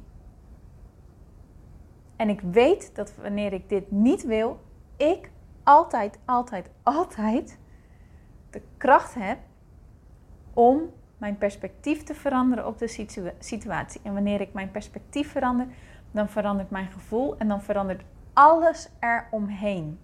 En 2.17 2.29
ik 2.29 2.41
weet 2.41 2.95
dat 2.95 3.15
wanneer 3.15 3.53
ik 3.53 3.69
dit 3.69 3.91
niet 3.91 4.25
wil, 4.25 4.61
ik 4.97 5.31
altijd, 5.63 6.19
altijd, 6.25 6.71
altijd 6.83 7.59
de 8.51 8.63
kracht 8.77 9.15
heb 9.15 9.39
om 10.53 10.81
mijn 11.19 11.39
perspectief 11.39 12.03
te 12.03 12.15
veranderen 12.15 12.67
op 12.67 12.79
de 12.79 13.07
situatie. 13.39 14.01
En 14.03 14.13
wanneer 14.13 14.41
ik 14.41 14.53
mijn 14.53 14.71
perspectief 14.71 15.31
verander, 15.31 15.67
dan 16.11 16.29
verandert 16.29 16.71
mijn 16.71 16.91
gevoel 16.91 17.37
en 17.37 17.49
dan 17.49 17.63
verandert 17.63 18.03
alles 18.33 18.89
eromheen. 19.01 19.99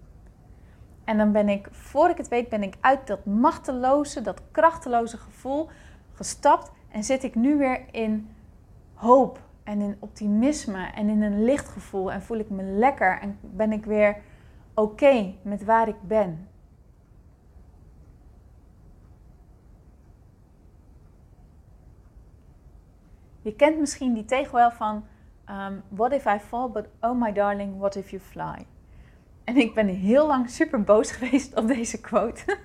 En 1.03 1.17
dan 1.17 1.31
ben 1.31 1.49
ik, 1.49 1.67
voor 1.71 2.09
ik 2.09 2.17
het 2.17 2.27
weet, 2.27 2.49
ben 2.49 2.63
ik 2.63 2.75
uit 2.79 3.07
dat 3.07 3.25
machteloze, 3.25 4.21
dat 4.21 4.41
krachteloze 4.51 5.17
gevoel 5.17 5.69
gestapt 6.13 6.71
en 6.91 7.03
zit 7.03 7.23
ik 7.23 7.35
nu 7.35 7.57
weer 7.57 7.81
in 7.91 8.29
hoop 8.93 9.39
en 9.63 9.81
in 9.81 9.97
optimisme 9.99 10.91
en 10.95 11.09
in 11.09 11.21
een 11.21 11.43
lichtgevoel 11.43 12.11
en 12.11 12.21
voel 12.21 12.37
ik 12.37 12.49
me 12.49 12.63
lekker 12.63 13.19
en 13.19 13.37
ben 13.41 13.71
ik 13.71 13.85
weer 13.85 14.17
oké 14.73 15.33
met 15.41 15.63
waar 15.63 15.87
ik 15.87 16.01
ben. 16.01 16.47
Je 23.41 23.55
kent 23.55 23.79
misschien 23.79 24.13
die 24.13 24.25
tegel 24.25 24.71
van 24.71 25.05
um, 25.49 25.83
What 25.87 26.11
if 26.11 26.25
I 26.25 26.39
fall, 26.39 26.69
but 26.69 26.85
oh 27.01 27.21
my 27.21 27.31
darling, 27.31 27.77
what 27.77 27.95
if 27.95 28.09
you 28.09 28.21
fly? 28.21 28.65
En 29.43 29.57
ik 29.57 29.73
ben 29.73 29.87
heel 29.87 30.27
lang 30.27 30.49
super 30.49 30.83
boos 30.83 31.11
geweest 31.17 31.55
op 31.55 31.67
deze 31.67 32.01
quote. 32.01 32.57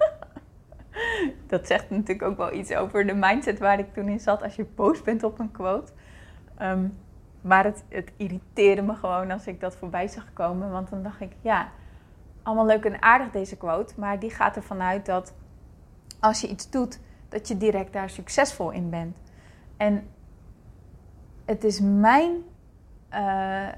dat 1.46 1.66
zegt 1.66 1.90
natuurlijk 1.90 2.22
ook 2.22 2.36
wel 2.36 2.52
iets 2.52 2.74
over 2.74 3.06
de 3.06 3.14
mindset 3.14 3.58
waar 3.58 3.78
ik 3.78 3.92
toen 3.92 4.08
in 4.08 4.20
zat 4.20 4.42
als 4.42 4.56
je 4.56 4.64
boos 4.64 5.02
bent 5.02 5.22
op 5.22 5.38
een 5.38 5.50
quote. 5.50 5.92
Um, 6.62 6.98
maar 7.40 7.64
het, 7.64 7.84
het 7.88 8.12
irriteerde 8.16 8.82
me 8.82 8.94
gewoon 8.94 9.30
als 9.30 9.46
ik 9.46 9.60
dat 9.60 9.76
voorbij 9.76 10.08
zag 10.08 10.32
komen. 10.32 10.70
Want 10.70 10.90
dan 10.90 11.02
dacht 11.02 11.20
ik, 11.20 11.32
ja, 11.40 11.68
allemaal 12.42 12.66
leuk 12.66 12.84
en 12.84 13.02
aardig 13.02 13.30
deze 13.30 13.56
quote. 13.56 13.94
Maar 13.96 14.18
die 14.18 14.30
gaat 14.30 14.56
ervan 14.56 14.82
uit 14.82 15.06
dat 15.06 15.34
als 16.20 16.40
je 16.40 16.48
iets 16.48 16.70
doet, 16.70 17.00
dat 17.28 17.48
je 17.48 17.56
direct 17.56 17.92
daar 17.92 18.10
succesvol 18.10 18.70
in 18.70 18.90
bent. 18.90 19.16
En 19.76 20.08
het 21.44 21.64
is 21.64 21.80
mijn, 21.80 22.32
uh, 23.12 23.68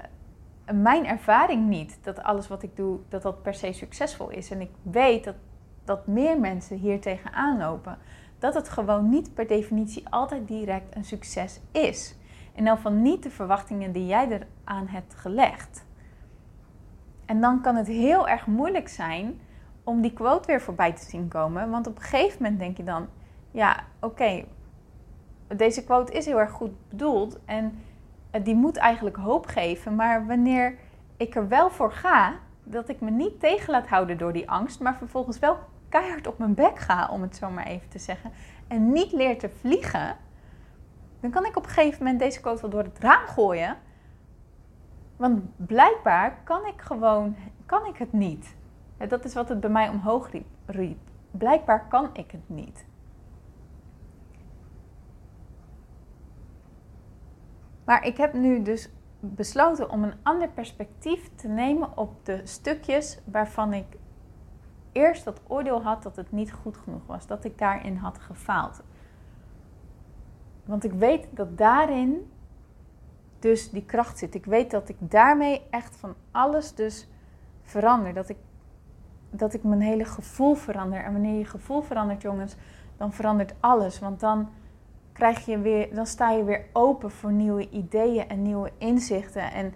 mijn 0.73 1.05
ervaring 1.05 1.67
niet 1.67 1.99
dat 2.01 2.23
alles 2.23 2.47
wat 2.47 2.63
ik 2.63 2.75
doe, 2.75 2.99
dat 3.09 3.21
dat 3.21 3.41
per 3.41 3.53
se 3.53 3.73
succesvol 3.73 4.29
is. 4.29 4.51
En 4.51 4.61
ik 4.61 4.71
weet 4.81 5.23
dat, 5.23 5.35
dat 5.83 6.07
meer 6.07 6.39
mensen 6.39 6.77
hier 6.77 7.01
tegenaan 7.01 7.57
lopen. 7.57 7.97
Dat 8.39 8.53
het 8.53 8.69
gewoon 8.69 9.09
niet 9.09 9.33
per 9.33 9.47
definitie 9.47 10.09
altijd 10.09 10.47
direct 10.47 10.95
een 10.95 11.05
succes 11.05 11.59
is. 11.71 12.15
En 12.55 12.65
dan 12.65 12.77
van 12.77 13.01
niet 13.01 13.23
de 13.23 13.29
verwachtingen 13.29 13.91
die 13.91 14.05
jij 14.05 14.27
eraan 14.27 14.87
hebt 14.87 15.15
gelegd. 15.15 15.85
En 17.25 17.41
dan 17.41 17.61
kan 17.61 17.75
het 17.75 17.87
heel 17.87 18.27
erg 18.27 18.47
moeilijk 18.47 18.87
zijn 18.87 19.39
om 19.83 20.01
die 20.01 20.13
quote 20.13 20.47
weer 20.47 20.61
voorbij 20.61 20.93
te 20.93 21.05
zien 21.05 21.27
komen. 21.27 21.69
Want 21.69 21.87
op 21.87 21.95
een 21.95 22.01
gegeven 22.01 22.41
moment 22.41 22.59
denk 22.59 22.77
je 22.77 22.83
dan: 22.83 23.07
ja, 23.51 23.83
oké, 23.99 24.43
deze 25.47 25.83
quote 25.83 26.13
is 26.13 26.25
heel 26.25 26.39
erg 26.39 26.51
goed 26.51 26.89
bedoeld 26.89 27.39
en 27.45 27.79
die 28.43 28.55
moet 28.55 28.77
eigenlijk 28.77 29.15
hoop 29.15 29.45
geven. 29.45 29.95
Maar 29.95 30.25
wanneer 30.25 30.75
ik 31.17 31.35
er 31.35 31.47
wel 31.47 31.69
voor 31.69 31.93
ga, 31.93 32.33
dat 32.63 32.89
ik 32.89 33.01
me 33.01 33.11
niet 33.11 33.39
tegen 33.39 33.71
laat 33.71 33.87
houden 33.87 34.17
door 34.17 34.33
die 34.33 34.49
angst, 34.49 34.79
maar 34.79 34.95
vervolgens 34.95 35.39
wel 35.39 35.57
keihard 35.89 36.27
op 36.27 36.37
mijn 36.37 36.53
bek 36.53 36.79
ga, 36.79 37.09
om 37.11 37.21
het 37.21 37.35
zo 37.35 37.49
maar 37.49 37.65
even 37.65 37.89
te 37.89 37.99
zeggen, 37.99 38.31
en 38.67 38.91
niet 38.91 39.11
leer 39.11 39.39
te 39.39 39.49
vliegen, 39.49 40.15
dan 41.21 41.31
kan 41.31 41.45
ik 41.45 41.57
op 41.57 41.63
een 41.63 41.69
gegeven 41.69 42.03
moment 42.03 42.19
deze 42.19 42.41
quote 42.41 42.61
wel 42.61 42.69
door 42.69 42.83
het 42.83 42.99
raam 42.99 43.27
gooien. 43.27 43.77
Want 45.15 45.41
blijkbaar 45.55 46.37
kan 46.43 46.65
ik 46.65 46.81
gewoon, 46.81 47.35
kan 47.65 47.85
ik 47.85 47.97
het 47.97 48.13
niet. 48.13 48.55
Dat 49.07 49.25
is 49.25 49.33
wat 49.33 49.49
het 49.49 49.59
bij 49.59 49.69
mij 49.69 49.89
omhoog 49.89 50.29
riep. 50.65 50.97
Blijkbaar 51.31 51.87
kan 51.87 52.09
ik 52.13 52.31
het 52.31 52.49
niet. 52.49 52.85
Maar 57.83 58.05
ik 58.05 58.17
heb 58.17 58.33
nu 58.33 58.61
dus 58.61 58.89
besloten 59.19 59.89
om 59.89 60.03
een 60.03 60.13
ander 60.23 60.49
perspectief 60.49 61.29
te 61.35 61.47
nemen 61.47 61.97
op 61.97 62.25
de 62.25 62.41
stukjes 62.43 63.19
waarvan 63.25 63.73
ik 63.73 63.85
eerst 64.91 65.25
dat 65.25 65.41
oordeel 65.47 65.83
had 65.83 66.03
dat 66.03 66.15
het 66.15 66.31
niet 66.31 66.53
goed 66.53 66.77
genoeg 66.77 67.05
was, 67.05 67.27
dat 67.27 67.45
ik 67.45 67.57
daarin 67.57 67.95
had 67.95 68.17
gefaald. 68.17 68.81
Want 70.71 70.83
ik 70.83 70.93
weet 70.93 71.27
dat 71.31 71.57
daarin 71.57 72.31
dus 73.39 73.69
die 73.69 73.85
kracht 73.85 74.17
zit. 74.17 74.35
Ik 74.35 74.45
weet 74.45 74.71
dat 74.71 74.89
ik 74.89 74.95
daarmee 74.99 75.61
echt 75.69 75.95
van 75.95 76.15
alles 76.31 76.75
dus 76.75 77.07
verander. 77.61 78.13
Dat 78.13 78.29
ik, 78.29 78.37
dat 79.29 79.53
ik 79.53 79.63
mijn 79.63 79.81
hele 79.81 80.05
gevoel 80.05 80.53
verander. 80.53 81.03
En 81.03 81.11
wanneer 81.11 81.37
je 81.37 81.45
gevoel 81.45 81.81
verandert, 81.81 82.21
jongens, 82.21 82.55
dan 82.97 83.13
verandert 83.13 83.53
alles. 83.59 83.99
Want 83.99 84.19
dan 84.19 84.49
krijg 85.13 85.45
je 85.45 85.59
weer, 85.59 85.95
dan 85.95 86.05
sta 86.05 86.31
je 86.31 86.43
weer 86.43 86.65
open 86.73 87.11
voor 87.11 87.31
nieuwe 87.31 87.69
ideeën 87.69 88.27
en 88.27 88.41
nieuwe 88.41 88.71
inzichten. 88.77 89.51
En 89.51 89.73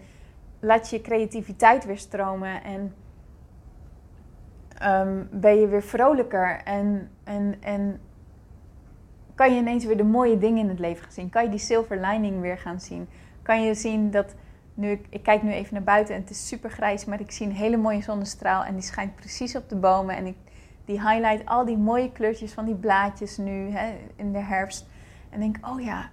laat 0.60 0.89
je 0.89 1.01
creativiteit 1.01 1.86
weer 1.86 1.97
stromen. 1.97 2.63
En 2.63 2.95
ehm, 4.77 5.23
ben 5.31 5.60
je 5.60 5.67
weer 5.67 5.84
vrolijker. 5.84 6.62
En, 6.63 7.12
en, 7.23 7.55
en 7.62 7.99
kan 9.36 9.54
je 9.54 9.60
ineens 9.60 9.86
weer 9.86 9.98
de 9.98 10.04
mooie 10.04 10.38
dingen 10.38 10.63
in 10.63 10.69
het 10.69 10.80
leven 10.80 11.04
gaan 11.04 11.12
zien. 11.12 11.30
Kan 11.30 11.43
je 11.43 11.50
die 11.50 11.60
silver 11.60 12.00
lining 12.00 12.41
weer 12.41 12.58
gaan 12.58 12.80
zien. 12.80 13.08
Kan 13.41 13.63
je 13.63 13.74
zien 13.74 14.12
dat, 14.12 14.36
nu 14.74 14.91
ik, 14.91 15.06
ik 15.10 15.24
kijk 15.24 15.43
nu 15.43 15.52
even 15.52 15.74
naar 15.74 15.84
buiten 15.84 16.15
en 16.15 16.21
het 16.21 16.30
is 16.30 16.48
super 16.48 16.69
grijs, 16.69 17.06
maar 17.06 17.19
ik 17.19 17.32
zie 17.32 17.45
een 17.45 17.52
hele 17.52 17.78
mooie 17.78 18.02
zonnestraal 18.02 18.63
en 18.63 18.74
die 18.74 18.84
schijnt 18.84 19.15
precies 19.15 19.56
op 19.56 19.69
de 19.69 19.76
bomen. 19.76 20.15
En 20.15 20.26
ik, 20.26 20.36
die 20.86 21.02
highlight 21.10 21.45
al 21.45 21.65
die 21.65 21.78
mooie 21.78 22.12
kleurtjes 22.12 22.54
van 22.54 22.65
die 22.65 22.76
blaadjes 22.76 23.38
nu 23.38 23.69
hè, 23.69 23.93
in 24.15 24.32
de 24.32 24.39
herfst. 24.39 24.88
En 25.30 25.39
denk, 25.39 25.58
oh 25.62 25.82
ja, 25.82 26.10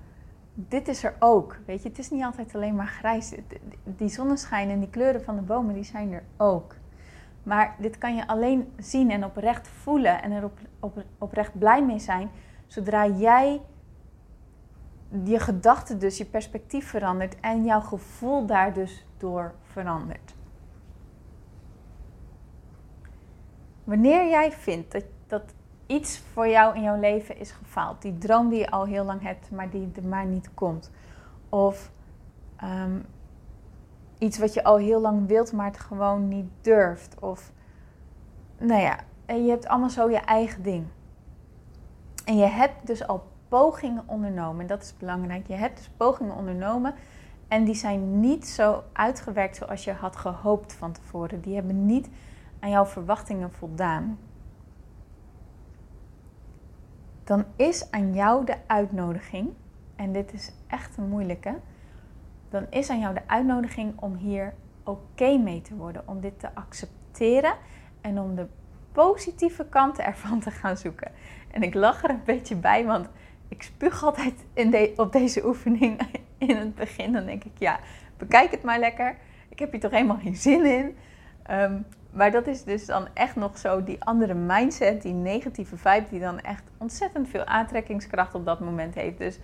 dit 0.55 0.89
is 0.89 1.05
er 1.05 1.15
ook. 1.19 1.57
Weet 1.67 1.83
je, 1.83 1.89
het 1.89 1.99
is 1.99 2.11
niet 2.11 2.25
altijd 2.25 2.55
alleen 2.55 2.75
maar 2.75 2.87
grijs. 2.87 3.35
Die 3.85 4.09
zonneschijn 4.09 4.71
en 4.71 4.81
die 4.81 4.91
kleuren 4.91 5.25
van 5.25 5.37
de 5.37 5.43
bomen, 5.43 5.75
die 5.75 5.85
zijn 5.85 6.13
er 6.13 6.23
ook. 6.37 6.75
Maar 7.43 7.75
dit 7.79 7.99
kan 7.99 8.15
je 8.15 8.27
alleen 8.27 8.73
zien 8.79 9.11
en 9.11 9.25
oprecht 9.25 9.69
voelen 9.69 10.23
en 10.23 10.33
er 10.33 10.45
op, 10.45 10.59
op, 10.81 11.05
oprecht 11.19 11.59
blij 11.59 11.85
mee 11.85 11.99
zijn 11.99 12.31
Zodra 12.73 13.07
jij 13.07 13.61
je 15.25 15.39
gedachten 15.39 15.99
dus, 15.99 16.19
je 16.19 16.25
perspectief 16.25 16.89
verandert 16.89 17.41
en 17.41 17.65
jouw 17.65 17.81
gevoel 17.81 18.47
daar 18.47 18.73
dus 18.73 19.07
door 19.19 19.55
verandert. 19.63 20.35
Wanneer 23.85 24.29
jij 24.29 24.53
vindt 24.53 24.93
dat, 24.93 25.05
dat 25.27 25.43
iets 25.87 26.19
voor 26.19 26.49
jou 26.49 26.77
in 26.77 26.83
jouw 26.83 27.01
leven 27.01 27.39
is 27.39 27.51
gefaald, 27.51 28.03
die 28.03 28.19
droom 28.19 28.49
die 28.49 28.59
je 28.59 28.71
al 28.71 28.85
heel 28.85 29.05
lang 29.05 29.23
hebt, 29.23 29.51
maar 29.51 29.71
die 29.71 29.91
er 29.95 30.05
maar 30.05 30.27
niet 30.27 30.55
komt, 30.55 30.91
of 31.49 31.91
ehm, 32.57 32.99
iets 34.19 34.39
wat 34.39 34.55
je 34.55 34.65
al 34.65 34.77
heel 34.77 35.01
lang 35.01 35.27
wilt, 35.27 35.53
maar 35.53 35.67
het 35.67 35.81
gewoon 35.81 36.29
niet 36.29 36.51
durft, 36.61 37.21
of 37.21 37.53
nou 38.59 38.81
ja, 38.81 38.99
je 39.27 39.51
hebt 39.51 39.67
allemaal 39.67 39.91
zo 39.91 40.11
je 40.11 40.21
eigen 40.21 40.63
ding. 40.63 40.87
En 42.25 42.37
je 42.37 42.47
hebt 42.47 42.87
dus 42.87 43.07
al 43.07 43.25
pogingen 43.49 44.05
ondernomen. 44.07 44.67
Dat 44.67 44.83
is 44.83 44.97
belangrijk. 44.97 45.47
Je 45.47 45.55
hebt 45.55 45.77
dus 45.77 45.91
pogingen 45.97 46.37
ondernomen. 46.37 46.95
En 47.49 47.65
die 47.65 47.75
zijn 47.75 48.21
niet 48.21 48.49
zo 48.49 48.83
uitgewerkt 48.93 49.57
zoals 49.57 49.85
je 49.85 49.93
had 49.93 50.17
gehoopt 50.17 50.75
van 50.75 50.93
tevoren. 50.93 51.41
Die 51.41 51.55
hebben 51.55 51.87
niet 51.87 52.09
aan 52.61 52.71
jouw 52.71 52.85
verwachtingen 52.85 53.53
voldaan. 53.53 54.19
Dan 57.25 57.45
is 57.57 57.91
aan 57.91 58.15
jou 58.15 58.45
de 58.45 58.57
uitnodiging, 58.67 59.51
en 59.97 60.13
dit 60.13 60.33
is 60.33 60.53
echt 60.67 60.97
een 60.97 61.09
moeilijke, 61.09 61.59
dan 62.49 62.67
is 62.71 62.91
aan 62.91 63.01
jou 63.01 63.15
de 63.15 63.29
uitnodiging 63.29 64.01
om 64.01 64.15
hier 64.15 64.55
oké 64.85 65.37
mee 65.37 65.61
te 65.61 65.77
worden, 65.77 66.09
om 66.09 66.21
dit 66.21 66.41
te 66.41 66.55
accepteren 66.55 67.55
en 68.01 68.21
om 68.21 68.35
de 68.35 68.47
positieve 68.93 69.65
kanten 69.65 70.05
ervan 70.05 70.41
te 70.41 70.51
gaan 70.51 70.77
zoeken. 70.77 71.13
En 71.51 71.63
ik 71.63 71.75
lach 71.75 72.03
er 72.05 72.11
een 72.11 72.23
beetje 72.25 72.57
bij, 72.57 72.85
want 72.85 73.09
ik 73.49 73.63
spuug 73.63 74.05
altijd 74.05 74.45
in 74.53 74.93
op 74.97 75.13
deze 75.13 75.47
oefening 75.47 76.01
in 76.39 76.57
het 76.57 76.75
begin. 76.75 77.13
Dan 77.13 77.27
denk 77.27 77.45
ik, 77.45 77.53
ja, 77.59 77.81
bekijk 78.17 78.51
het 78.51 78.63
maar 78.63 78.79
lekker. 78.79 79.17
Ik 79.49 79.59
heb 79.59 79.71
hier 79.71 79.81
toch 79.81 79.91
helemaal 79.91 80.19
geen 80.23 80.37
zin 80.37 80.65
in. 80.65 80.97
Ehm, 81.43 81.81
maar 82.11 82.31
dat 82.31 82.47
is 82.47 82.65
dus 82.65 82.87
dan 82.87 83.09
echt 83.15 83.37
nog 83.37 83.59
zo 83.59 83.85
die 83.85 84.05
andere 84.05 84.35
mindset, 84.35 85.03
die 85.03 85.13
negatieve 85.13 85.77
vibe, 85.77 86.07
die 86.11 86.21
dan 86.21 86.41
echt 86.41 86.63
ontzettend 86.79 87.29
veel 87.29 87.45
aantrekkingskracht 87.45 88.35
op 88.35 88.45
dat 88.45 88.61
moment 88.61 88.95
heeft. 88.95 89.19
Dus 89.19 89.39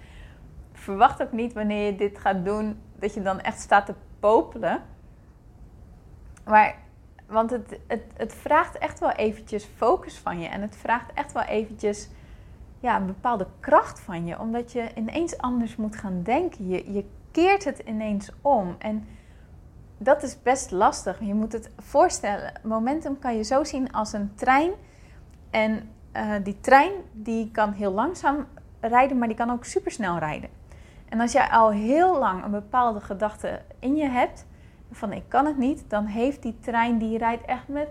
verwacht 0.72 1.22
ook 1.22 1.32
niet 1.32 1.52
wanneer 1.52 1.87
je 1.87 1.96
dit 1.96 2.18
gaat 2.18 2.44
doen, 2.44 2.78
dat 2.98 3.14
je 3.14 3.22
dan 3.22 3.40
echt 3.40 3.61
staat 3.61 3.87
te 3.87 3.94
popelen. 4.20 4.82
Maar 6.44 6.74
want 7.29 7.51
het, 7.51 7.79
het, 7.87 8.03
het 8.17 8.35
vraagt 8.35 8.79
echt 8.79 9.01
wel 9.01 9.11
eventjes 9.11 9.64
focus 9.77 10.19
van 10.19 10.41
je. 10.41 10.49
En 10.49 10.61
het 10.61 10.77
vraagt 10.77 11.12
echt 11.14 11.33
wel 11.33 11.43
eventjes 11.43 12.09
ja, 12.81 12.97
een 12.97 13.07
bepaalde 13.07 13.47
kracht 13.61 14.01
van 14.01 14.27
je. 14.27 14.38
Omdat 14.38 14.73
je 14.73 14.88
ineens 14.95 15.38
anders 15.38 15.77
moet 15.77 15.97
gaan 15.97 16.23
denken. 16.23 16.69
Je, 16.69 16.93
je 16.93 17.05
keert 17.31 17.64
het 17.64 17.79
ineens 17.79 18.31
om. 18.41 18.77
En 18.79 19.07
dat 19.99 20.23
is 20.23 20.43
best 20.43 20.71
lastig. 20.71 21.21
Je 21.21 21.35
moet 21.35 21.53
het 21.53 21.71
voorstellen. 21.79 22.53
Momentum 22.62 23.19
kan 23.19 23.37
je 23.37 23.43
zo 23.43 23.64
zien 23.64 23.93
als 23.93 24.12
een 24.12 24.35
trein. 24.35 24.71
En 25.51 25.91
uh, 26.17 26.35
die 26.43 26.61
trein 26.61 26.93
die 27.12 27.51
kan 27.51 27.73
heel 27.73 27.93
langzaam 27.93 28.47
rijden, 28.81 29.19
maar 29.19 29.29
die 29.29 29.37
kan 29.37 29.51
ook 29.51 29.64
supersnel 29.64 30.19
rijden. 30.19 30.51
En 31.09 31.21
als 31.21 31.33
jij 31.33 31.49
al 31.49 31.71
heel 31.71 32.19
lang 32.19 32.45
een 32.45 32.51
bepaalde 32.51 33.01
gedachte 33.01 33.62
in 33.79 33.97
je 33.97 34.09
hebt, 34.09 34.47
van 34.90 35.12
ik 35.12 35.24
kan 35.29 35.46
het 35.46 35.59
niet, 35.59 35.85
dan 35.88 36.05
heeft 36.07 36.42
die 36.42 36.59
trein 36.61 36.98
die 36.98 37.18
rijdt 37.18 37.44
echt 37.44 37.68
met 37.68 37.88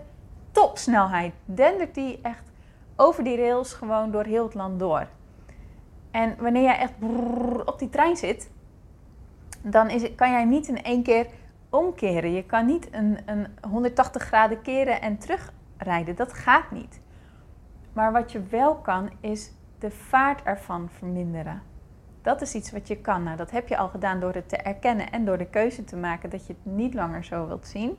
topsnelheid. 0.50 1.34
Dendert 1.44 1.94
die 1.94 2.18
echt 2.22 2.50
over 2.96 3.24
die 3.24 3.36
rails 3.36 3.72
gewoon 3.72 4.10
door 4.10 4.24
heel 4.24 4.44
het 4.44 4.54
land 4.54 4.78
door. 4.78 5.06
En 6.10 6.36
wanneer 6.38 6.62
jij 6.62 6.78
echt 6.78 6.92
op 7.64 7.78
die 7.78 7.88
trein 7.88 8.16
zit, 8.16 8.50
dan 9.62 9.90
is 9.90 10.14
kan 10.14 10.30
jij 10.30 10.44
niet 10.44 10.68
in 10.68 10.82
één 10.82 11.02
keer 11.02 11.26
omkeren. 11.70 12.32
Je 12.32 12.44
kan 12.44 12.66
niet 12.66 12.88
een, 12.90 13.18
een 13.26 13.46
180 13.70 14.22
graden 14.22 14.62
keren 14.62 15.00
en 15.00 15.18
terugrijden. 15.18 16.16
Dat 16.16 16.32
gaat 16.32 16.70
niet. 16.70 17.00
Maar 17.92 18.12
wat 18.12 18.32
je 18.32 18.42
wel 18.42 18.74
kan, 18.76 19.10
is 19.20 19.52
de 19.78 19.90
vaart 19.90 20.42
ervan 20.42 20.88
verminderen. 20.90 21.62
Dat 22.28 22.42
is 22.42 22.54
iets 22.54 22.70
wat 22.70 22.88
je 22.88 22.96
kan. 22.96 23.22
Nou, 23.22 23.36
dat 23.36 23.50
heb 23.50 23.68
je 23.68 23.76
al 23.76 23.88
gedaan 23.88 24.20
door 24.20 24.34
het 24.34 24.48
te 24.48 24.56
erkennen 24.56 25.10
en 25.10 25.24
door 25.24 25.38
de 25.38 25.46
keuze 25.46 25.84
te 25.84 25.96
maken 25.96 26.30
dat 26.30 26.46
je 26.46 26.52
het 26.52 26.72
niet 26.72 26.94
langer 26.94 27.24
zo 27.24 27.46
wilt 27.46 27.66
zien. 27.66 27.96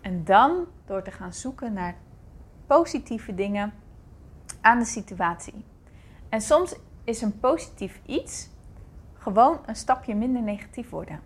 En 0.00 0.24
dan 0.24 0.66
door 0.84 1.02
te 1.02 1.10
gaan 1.10 1.32
zoeken 1.32 1.72
naar 1.72 1.96
positieve 2.66 3.34
dingen 3.34 3.72
aan 4.60 4.78
de 4.78 4.84
situatie. 4.84 5.64
En 6.28 6.40
soms 6.40 6.76
is 7.04 7.22
een 7.22 7.40
positief 7.40 8.00
iets 8.06 8.48
gewoon 9.14 9.58
een 9.66 9.76
stapje 9.76 10.14
minder 10.14 10.42
negatief 10.42 10.90
worden. 10.90 11.20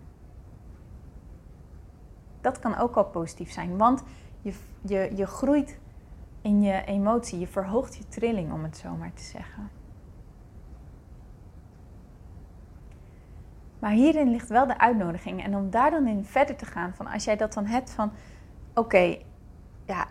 Dat 2.41 2.59
kan 2.59 2.77
ook 2.77 2.95
al 2.95 3.05
positief 3.05 3.51
zijn, 3.51 3.77
want 3.77 4.03
je, 4.41 4.53
je, 4.81 5.11
je 5.15 5.25
groeit 5.25 5.79
in 6.41 6.61
je 6.61 6.83
emotie, 6.85 7.39
je 7.39 7.47
verhoogt 7.47 7.95
je 7.95 8.07
trilling, 8.07 8.53
om 8.53 8.63
het 8.63 8.77
zo 8.77 8.95
maar 8.95 9.13
te 9.13 9.23
zeggen. 9.23 9.82
Maar 13.83 13.91
hierin 13.91 14.31
ligt 14.31 14.49
wel 14.49 14.67
de 14.67 14.77
uitnodiging. 14.77 15.43
En 15.43 15.55
om 15.55 15.69
daar 15.69 15.91
dan 15.91 16.07
in 16.07 16.25
verder 16.25 16.55
te 16.55 16.65
gaan, 16.65 16.93
van 16.95 17.07
als 17.07 17.23
jij 17.23 17.35
dat 17.35 17.53
dan 17.53 17.65
hebt 17.65 17.89
van, 17.89 18.11
oké, 18.73 19.17
ja, 19.85 20.07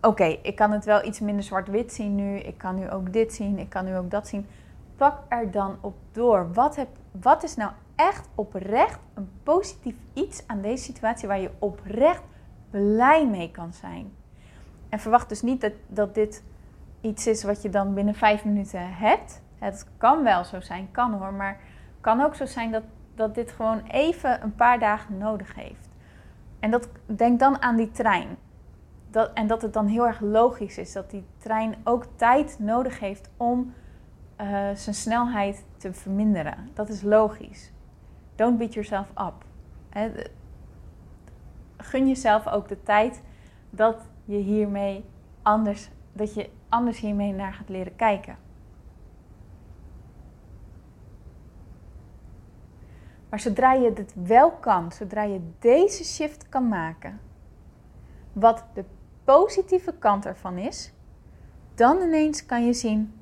oké, 0.00 0.24
ik 0.24 0.56
kan 0.56 0.70
het 0.70 0.84
wel 0.84 1.04
iets 1.04 1.20
minder 1.20 1.44
zwart-wit 1.44 1.92
zien 1.92 2.14
nu. 2.14 2.38
Ik 2.38 2.58
kan 2.58 2.74
nu 2.74 2.90
ook 2.90 3.12
dit 3.12 3.32
zien, 3.34 3.58
ik 3.58 3.68
kan 3.68 3.84
nu 3.84 3.96
ook 3.96 4.10
dat 4.10 4.28
zien. 4.28 4.46
Pak 4.96 5.18
er 5.28 5.50
dan 5.50 5.76
op 5.80 5.94
door. 6.12 6.52
Wat, 6.52 6.76
heb, 6.76 6.88
wat 7.20 7.42
is 7.42 7.56
nou 7.56 7.72
echt 7.96 8.28
oprecht 8.34 8.98
een 9.14 9.30
positief 9.42 9.96
iets 10.12 10.46
aan 10.46 10.60
deze 10.60 10.84
situatie 10.84 11.28
waar 11.28 11.40
je 11.40 11.50
oprecht 11.58 12.22
blij 12.70 13.28
mee 13.28 13.50
kan 13.50 13.72
zijn? 13.72 14.12
En 14.88 14.98
verwacht 14.98 15.28
dus 15.28 15.42
niet 15.42 15.60
dat, 15.60 15.72
dat 15.88 16.14
dit 16.14 16.44
iets 17.00 17.26
is 17.26 17.42
wat 17.42 17.62
je 17.62 17.70
dan 17.70 17.94
binnen 17.94 18.14
vijf 18.14 18.44
minuten 18.44 18.94
hebt. 18.94 19.42
Het 19.58 19.86
kan 19.96 20.22
wel 20.22 20.44
zo 20.44 20.60
zijn, 20.60 20.90
kan 20.90 21.12
hoor, 21.12 21.32
maar 21.32 21.60
kan 22.02 22.20
ook 22.20 22.34
zo 22.34 22.46
zijn 22.46 22.70
dat, 22.70 22.82
dat 23.14 23.34
dit 23.34 23.52
gewoon 23.52 23.82
even 23.86 24.42
een 24.42 24.54
paar 24.54 24.78
dagen 24.78 25.18
nodig 25.18 25.54
heeft. 25.54 25.88
En 26.60 26.70
dat, 26.70 26.88
denk 27.06 27.38
dan 27.38 27.62
aan 27.62 27.76
die 27.76 27.90
trein. 27.90 28.36
Dat, 29.10 29.32
en 29.32 29.46
dat 29.46 29.62
het 29.62 29.72
dan 29.72 29.86
heel 29.86 30.06
erg 30.06 30.20
logisch 30.20 30.78
is 30.78 30.92
dat 30.92 31.10
die 31.10 31.24
trein 31.38 31.74
ook 31.84 32.06
tijd 32.16 32.56
nodig 32.58 33.00
heeft 33.00 33.30
om 33.36 33.74
uh, 34.40 34.46
zijn 34.74 34.94
snelheid 34.94 35.64
te 35.76 35.92
verminderen. 35.92 36.70
Dat 36.74 36.88
is 36.88 37.02
logisch. 37.02 37.72
Don't 38.34 38.58
beat 38.58 38.74
yourself 38.74 39.08
up. 39.10 39.44
gun 41.76 42.08
jezelf 42.08 42.48
ook 42.48 42.68
de 42.68 42.82
tijd 42.82 43.22
dat 43.70 44.08
je 44.24 44.36
hiermee 44.36 45.04
anders, 45.42 45.88
dat 46.12 46.34
je 46.34 46.50
anders 46.68 46.98
hiermee 46.98 47.32
naar 47.32 47.52
gaat 47.52 47.68
leren 47.68 47.96
kijken. 47.96 48.36
Maar 53.32 53.40
zodra 53.40 53.72
je 53.72 53.92
dit 53.92 54.14
wel 54.14 54.50
kan, 54.50 54.92
zodra 54.92 55.22
je 55.22 55.40
deze 55.58 56.04
shift 56.04 56.48
kan 56.48 56.68
maken, 56.68 57.20
wat 58.32 58.64
de 58.74 58.84
positieve 59.24 59.94
kant 59.98 60.26
ervan 60.26 60.58
is, 60.58 60.92
dan 61.74 62.00
ineens 62.00 62.46
kan 62.46 62.66
je 62.66 62.72
zien: 62.72 63.20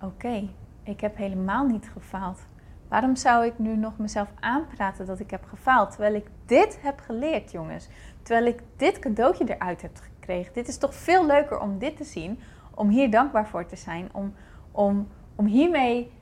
oké, 0.00 0.48
ik 0.82 1.00
heb 1.00 1.16
helemaal 1.16 1.66
niet 1.66 1.88
gefaald. 1.88 2.46
Waarom 2.88 3.16
zou 3.16 3.44
ik 3.46 3.58
nu 3.58 3.76
nog 3.76 3.98
mezelf 3.98 4.28
aanpraten 4.40 5.06
dat 5.06 5.20
ik 5.20 5.30
heb 5.30 5.44
gefaald? 5.44 5.90
Terwijl 5.90 6.14
ik 6.14 6.26
dit 6.46 6.82
heb 6.82 7.00
geleerd, 7.00 7.50
jongens. 7.52 7.88
Terwijl 8.22 8.46
ik 8.46 8.62
dit 8.76 8.98
cadeautje 8.98 9.54
eruit 9.54 9.82
heb 9.82 9.98
gekregen. 10.02 10.52
Dit 10.52 10.68
is 10.68 10.78
toch 10.78 10.94
veel 10.94 11.26
leuker 11.26 11.60
om 11.60 11.78
dit 11.78 11.96
te 11.96 12.04
zien. 12.04 12.40
Om 12.74 12.88
hier 12.88 13.10
dankbaar 13.10 13.48
voor 13.48 13.66
te 13.66 13.76
zijn. 13.76 14.08
Om, 14.12 14.34
om, 14.72 15.08
om 15.34 15.46
hiermee 15.46 16.12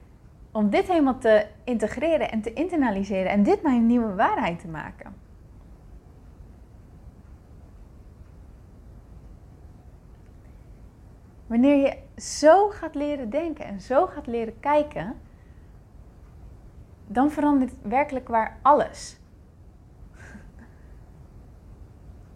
om 0.54 0.70
dit 0.70 0.86
helemaal 0.86 1.18
te 1.18 1.46
integreren 1.64 2.30
en 2.30 2.40
te 2.40 2.52
internaliseren 2.52 3.30
en 3.30 3.42
dit 3.42 3.62
mijn 3.62 3.86
nieuwe 3.86 4.14
waarheid 4.14 4.60
te 4.60 4.68
maken. 4.68 5.14
Wanneer 11.46 11.76
je 11.76 12.20
zo 12.20 12.68
gaat 12.68 12.94
leren 12.94 13.30
denken 13.30 13.64
en 13.64 13.80
zo 13.80 14.06
gaat 14.06 14.26
leren 14.26 14.60
kijken, 14.60 15.14
dan 17.06 17.30
verandert 17.30 17.72
werkelijk 17.82 18.28
waar 18.28 18.58
alles. 18.62 19.20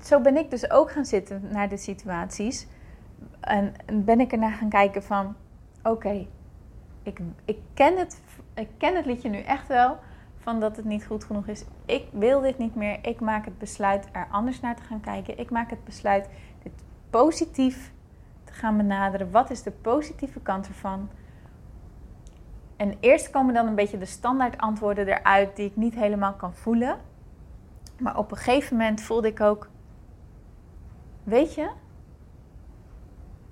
Zo 0.00 0.20
ben 0.20 0.36
ik 0.36 0.50
dus 0.50 0.70
ook 0.70 0.90
gaan 0.90 1.06
zitten 1.06 1.48
naar 1.52 1.68
de 1.68 1.76
situaties 1.76 2.66
en 3.40 3.74
ben 3.92 4.20
ik 4.20 4.32
ernaar 4.32 4.52
gaan 4.52 4.68
kijken 4.68 5.02
van, 5.02 5.36
oké, 5.82 6.26
ik, 7.08 7.20
ik, 7.44 7.58
ken 7.74 7.96
het, 7.96 8.22
ik 8.54 8.68
ken 8.78 8.96
het 8.96 9.06
liedje 9.06 9.28
nu 9.28 9.40
echt 9.40 9.68
wel 9.68 9.98
van 10.36 10.60
dat 10.60 10.76
het 10.76 10.84
niet 10.84 11.06
goed 11.06 11.24
genoeg 11.24 11.46
is. 11.46 11.64
Ik 11.84 12.04
wil 12.12 12.40
dit 12.40 12.58
niet 12.58 12.74
meer. 12.74 12.98
Ik 13.06 13.20
maak 13.20 13.44
het 13.44 13.58
besluit 13.58 14.08
er 14.12 14.28
anders 14.30 14.60
naar 14.60 14.76
te 14.76 14.82
gaan 14.82 15.00
kijken. 15.00 15.38
Ik 15.38 15.50
maak 15.50 15.70
het 15.70 15.84
besluit 15.84 16.28
dit 16.62 16.72
positief 17.10 17.92
te 18.44 18.52
gaan 18.52 18.76
benaderen. 18.76 19.30
Wat 19.30 19.50
is 19.50 19.62
de 19.62 19.70
positieve 19.70 20.40
kant 20.40 20.68
ervan? 20.68 21.08
En 22.76 22.94
eerst 23.00 23.30
komen 23.30 23.54
dan 23.54 23.66
een 23.66 23.74
beetje 23.74 23.98
de 23.98 24.04
standaard 24.04 24.58
antwoorden 24.58 25.08
eruit 25.08 25.56
die 25.56 25.66
ik 25.66 25.76
niet 25.76 25.94
helemaal 25.94 26.32
kan 26.32 26.54
voelen. 26.54 26.98
Maar 27.98 28.18
op 28.18 28.30
een 28.30 28.36
gegeven 28.36 28.76
moment 28.76 29.00
voelde 29.00 29.28
ik 29.28 29.40
ook, 29.40 29.68
weet 31.24 31.54
je, 31.54 31.70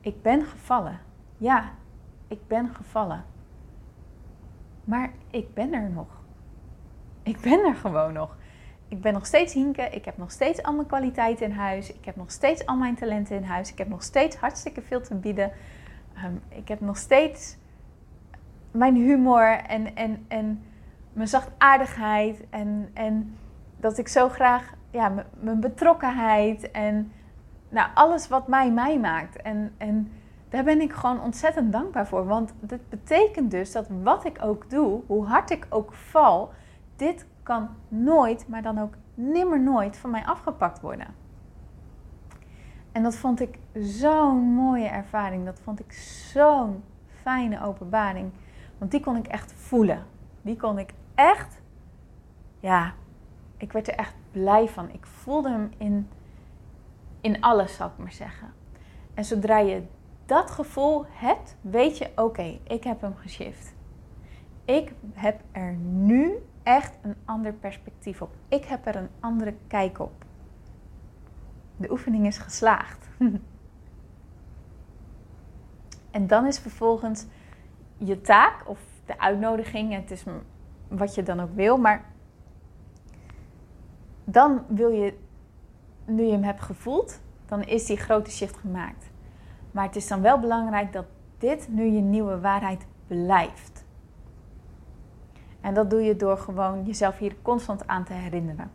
ik 0.00 0.22
ben 0.22 0.44
gevallen. 0.44 1.00
Ja, 1.36 1.70
ik 2.28 2.46
ben 2.46 2.74
gevallen. 2.74 3.24
Maar 4.86 5.10
ik 5.30 5.54
ben 5.54 5.72
er 5.72 5.90
nog. 5.90 6.06
Ik 7.22 7.40
ben 7.40 7.64
er 7.64 7.74
gewoon 7.74 8.12
nog. 8.12 8.36
Ik 8.88 9.00
ben 9.00 9.12
nog 9.12 9.26
steeds 9.26 9.54
Hinke. 9.54 9.82
Ik 9.82 10.04
heb 10.04 10.16
nog 10.16 10.30
steeds 10.30 10.62
al 10.62 10.72
mijn 10.72 10.86
kwaliteiten 10.86 11.46
in 11.46 11.52
huis. 11.52 11.92
Ik 11.92 12.04
heb 12.04 12.16
nog 12.16 12.30
steeds 12.30 12.66
al 12.66 12.76
mijn 12.76 12.94
talenten 12.94 13.36
in 13.36 13.42
huis. 13.42 13.72
Ik 13.72 13.78
heb 13.78 13.88
nog 13.88 14.02
steeds 14.02 14.36
hartstikke 14.36 14.82
veel 14.82 15.00
te 15.00 15.14
bieden. 15.14 15.52
Ehm, 16.14 16.34
ik 16.48 16.68
heb 16.68 16.80
nog 16.80 16.96
steeds 16.96 17.56
mijn 18.70 18.94
humor 18.94 19.48
en, 19.48 19.96
en, 19.96 20.24
en 20.28 20.62
mijn 21.12 21.28
zachtaardigheid. 21.28 22.44
En, 22.50 22.90
en 22.94 23.36
dat 23.76 23.98
ik 23.98 24.08
zo 24.08 24.28
graag 24.28 24.74
ja, 24.90 25.26
mijn 25.40 25.60
betrokkenheid 25.60 26.70
en 26.70 27.12
nou, 27.68 27.88
alles 27.94 28.28
wat 28.28 28.48
mij 28.48 28.70
mij 28.70 28.98
maakt. 28.98 29.42
En, 29.42 29.74
en 29.76 30.12
daar 30.48 30.64
ben 30.64 30.80
ik 30.80 30.92
gewoon 30.92 31.20
ontzettend 31.20 31.72
dankbaar 31.72 32.06
voor. 32.06 32.26
Want 32.26 32.54
dit 32.60 32.88
betekent 32.88 33.50
dus 33.50 33.72
dat 33.72 33.86
wat 34.02 34.24
ik 34.24 34.38
ook 34.42 34.70
doe, 34.70 35.00
hoe 35.06 35.26
hard 35.26 35.50
ik 35.50 35.66
ook 35.68 35.92
val, 35.92 36.52
dit 36.96 37.26
kan 37.42 37.68
nooit, 37.88 38.48
maar 38.48 38.62
dan 38.62 38.78
ook 38.78 38.94
nimmer 39.14 39.60
nooit 39.60 39.96
van 39.96 40.10
mij 40.10 40.24
afgepakt 40.24 40.80
worden. 40.80 41.14
En 42.92 43.02
dat 43.02 43.16
vond 43.16 43.40
ik 43.40 43.58
zo'n 43.74 44.54
mooie 44.54 44.88
ervaring. 44.88 45.44
Dat 45.44 45.60
vond 45.60 45.80
ik 45.80 45.92
zo'n 46.32 46.82
fijne 47.22 47.62
openbaring. 47.62 48.30
Want 48.78 48.90
die 48.90 49.00
kon 49.00 49.16
ik 49.16 49.26
echt 49.26 49.52
voelen. 49.52 50.06
Die 50.42 50.56
kon 50.56 50.78
ik 50.78 50.92
echt, 51.14 51.60
ja, 52.60 52.94
ik 53.56 53.72
werd 53.72 53.88
er 53.88 53.94
echt 53.94 54.14
blij 54.30 54.68
van. 54.68 54.90
Ik 54.90 55.06
voelde 55.06 55.50
hem 55.50 55.70
in, 55.76 56.08
in 57.20 57.40
alles, 57.40 57.76
zal 57.76 57.86
ik 57.86 57.98
maar 57.98 58.12
zeggen. 58.12 58.52
En 59.14 59.24
zodra 59.24 59.58
je 59.58 59.82
dat 60.26 60.50
gevoel 60.50 61.04
hebt, 61.08 61.56
weet 61.60 61.98
je: 61.98 62.10
oké, 62.16 62.58
ik 62.62 62.84
heb 62.84 63.00
hem 63.00 63.14
geshift. 63.16 63.74
Ik 64.64 64.92
heb 65.12 65.40
er 65.52 65.72
nu 65.76 66.34
echt 66.62 66.98
een 67.02 67.16
ander 67.24 67.52
perspectief 67.52 68.22
op. 68.22 68.34
Ik 68.48 68.64
heb 68.64 68.86
er 68.86 68.96
een 68.96 69.08
andere 69.20 69.54
kijk 69.66 69.98
op. 69.98 70.24
De 71.76 71.90
oefening 71.90 72.26
is 72.26 72.38
geslaagd. 72.38 73.08
en 76.10 76.26
dan 76.26 76.46
is 76.46 76.58
vervolgens 76.58 77.26
je 77.96 78.20
taak 78.20 78.68
of 78.68 78.80
de 79.04 79.18
uitnodiging, 79.18 79.94
het 79.94 80.10
is 80.10 80.24
wat 80.88 81.14
je 81.14 81.22
dan 81.22 81.40
ook 81.40 81.54
wil, 81.54 81.76
maar 81.76 82.04
dan 84.24 84.64
wil 84.68 84.90
je, 84.90 85.18
nu 86.04 86.22
je 86.22 86.32
hem 86.32 86.42
hebt 86.42 86.62
gevoeld, 86.62 87.20
dan 87.46 87.62
is 87.62 87.86
die 87.86 87.96
grote 87.96 88.30
shift 88.30 88.56
gemaakt. 88.56 89.05
Maar 89.76 89.84
het 89.84 89.96
is 89.96 90.08
dan 90.08 90.20
wel 90.20 90.38
belangrijk 90.38 90.92
dat 90.92 91.04
dit 91.38 91.68
nu 91.68 91.84
je 91.84 92.00
nieuwe 92.00 92.40
waarheid 92.40 92.86
blijft. 93.06 93.84
En 95.60 95.74
dat 95.74 95.90
doe 95.90 96.02
je 96.02 96.16
door 96.16 96.38
gewoon 96.38 96.84
jezelf 96.84 97.18
hier 97.18 97.36
constant 97.42 97.86
aan 97.86 98.04
te 98.04 98.12
herinneren. 98.12 98.70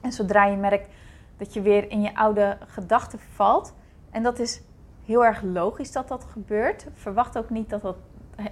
En 0.00 0.12
zodra 0.12 0.44
je 0.44 0.56
merkt 0.56 0.88
dat 1.36 1.54
je 1.54 1.60
weer 1.60 1.90
in 1.90 2.00
je 2.00 2.14
oude 2.14 2.58
gedachten 2.66 3.18
valt, 3.18 3.74
en 4.10 4.22
dat 4.22 4.38
is 4.38 4.62
heel 5.04 5.24
erg 5.24 5.42
logisch 5.42 5.92
dat 5.92 6.08
dat 6.08 6.24
gebeurt. 6.24 6.86
Verwacht 6.94 7.38
ook 7.38 7.50
niet 7.50 7.70
dat 7.70 7.82
dat 7.82 7.96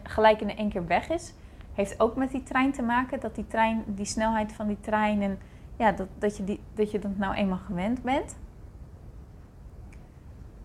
gelijk 0.03 0.41
in 0.41 0.57
één 0.57 0.69
keer 0.69 0.87
weg 0.87 1.09
is. 1.09 1.35
Heeft 1.73 2.01
ook 2.01 2.17
met 2.17 2.31
die 2.31 2.43
trein 2.43 2.73
te 2.73 2.83
maken, 2.83 3.21
dat 3.21 3.35
die 3.35 3.47
trein, 3.47 3.85
die 3.87 4.05
snelheid 4.05 4.53
van 4.53 4.67
die 4.67 4.81
trein 4.81 5.23
en 5.23 5.39
ja, 5.77 5.93
dat, 5.93 6.09
dat, 6.19 6.37
je, 6.37 6.45
die, 6.45 6.61
dat 6.75 6.91
je 6.91 6.99
dat 6.99 7.17
nou 7.17 7.35
eenmaal 7.35 7.61
gewend 7.67 8.03
bent. 8.03 8.37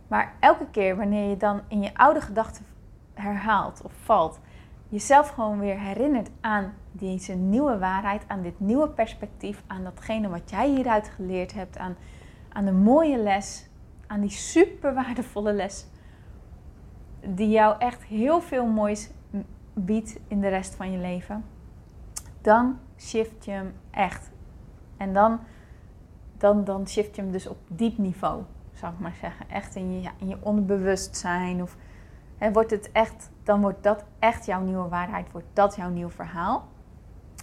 Maar 0.08 0.34
elke 0.40 0.66
keer 0.72 0.96
wanneer 0.96 1.30
je 1.30 1.38
dan 1.38 1.62
in 1.68 1.82
je 1.82 1.94
oude 1.94 2.22
gedachten 2.22 2.66
herhaalt 3.14 3.82
of 3.82 3.94
valt 4.04 4.40
jezelf 4.90 5.30
gewoon 5.30 5.60
weer 5.60 5.80
herinnert 5.80 6.30
aan 6.42 6.74
deze 6.92 7.34
nieuwe 7.34 7.78
waarheid, 7.78 8.24
aan 8.28 8.42
dit 8.42 8.60
nieuwe 8.60 8.90
perspectief, 8.90 9.64
aan 9.68 9.84
datgene 9.84 10.30
wat 10.30 10.50
jij 10.50 10.70
hieruit 10.70 11.08
geleerd 11.08 11.54
hebt, 11.54 11.78
aan, 11.78 11.96
aan 12.50 12.66
de 12.66 12.72
mooie 12.72 13.18
les, 13.18 13.68
aan 14.08 14.22
die 14.22 14.30
super 14.30 14.94
waardevolle 14.94 15.54
les, 15.54 15.88
die 17.20 17.50
jou 17.50 17.76
echt 17.80 18.04
heel 18.04 18.42
veel 18.42 18.66
moois 18.66 19.10
biedt 19.74 20.20
in 20.28 20.42
de 20.42 20.48
rest 20.48 20.76
van 20.76 20.92
je 20.92 20.98
leven, 20.98 21.44
dan 22.42 22.80
shift 22.98 23.46
je 23.46 23.52
hem 23.52 23.74
echt. 23.92 24.32
En 24.98 25.14
dan, 25.14 25.40
dan, 26.38 26.64
dan 26.64 26.88
shift 26.88 27.16
je 27.16 27.22
hem 27.22 27.32
dus 27.32 27.48
op 27.48 27.58
diep 27.68 27.98
niveau, 27.98 28.44
zou 28.76 28.94
ik 28.94 29.00
maar 29.00 29.16
zeggen. 29.22 29.50
Echt 29.50 29.76
in 29.76 30.02
je, 30.02 30.10
in 30.18 30.28
je 30.28 30.38
onderbewustzijn 30.42 31.62
of 31.62 31.78
en 32.38 32.54
wordt 32.54 32.72
het 32.72 32.92
echt, 32.92 33.30
dan 33.44 33.62
wordt 33.62 33.84
dat 33.84 34.04
echt 34.20 34.46
jouw 34.46 34.62
nieuwe 34.62 34.88
waarheid, 34.88 35.32
wordt 35.32 35.48
dat 35.54 35.76
jouw 35.76 35.90
nieuw 35.90 36.10
verhaal. 36.10 36.68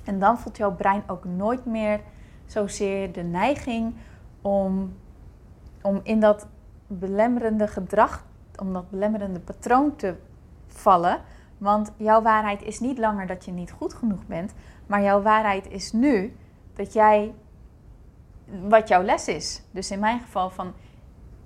En 0.05 0.18
dan 0.18 0.38
voelt 0.38 0.57
jouw 0.57 0.75
brein 0.75 1.03
ook 1.07 1.25
nooit 1.25 1.64
meer 1.64 2.01
zozeer 2.47 3.12
de 3.12 3.23
neiging 3.23 3.95
om, 4.40 4.97
om 5.83 6.01
in 6.03 6.21
dat 6.21 6.47
belemmerende 6.87 7.66
gedrag, 7.66 8.25
om 8.57 8.73
dat 8.73 8.90
belemmerende 8.90 9.40
patroon 9.40 9.97
te 9.97 10.14
vallen. 10.66 11.21
Want 11.59 11.92
jouw 11.97 12.23
waarheid 12.23 12.62
is 12.62 12.81
niet 12.81 12.99
langer 12.99 13.27
dat 13.27 13.45
je 13.45 13.53
niet 13.53 13.71
goed 13.71 13.95
genoeg 13.95 14.27
bent, 14.27 14.53
maar 14.87 15.03
jouw 15.03 15.23
waarheid 15.23 15.71
is 15.71 15.92
nu 15.92 16.37
dat 16.75 16.92
jij 16.92 17.35
wat 18.68 18.88
jouw 18.88 19.03
les 19.03 19.29
is. 19.29 19.62
Dus 19.71 19.90
in 19.90 19.99
mijn 19.99 20.21
geval 20.21 20.51
van 20.51 20.73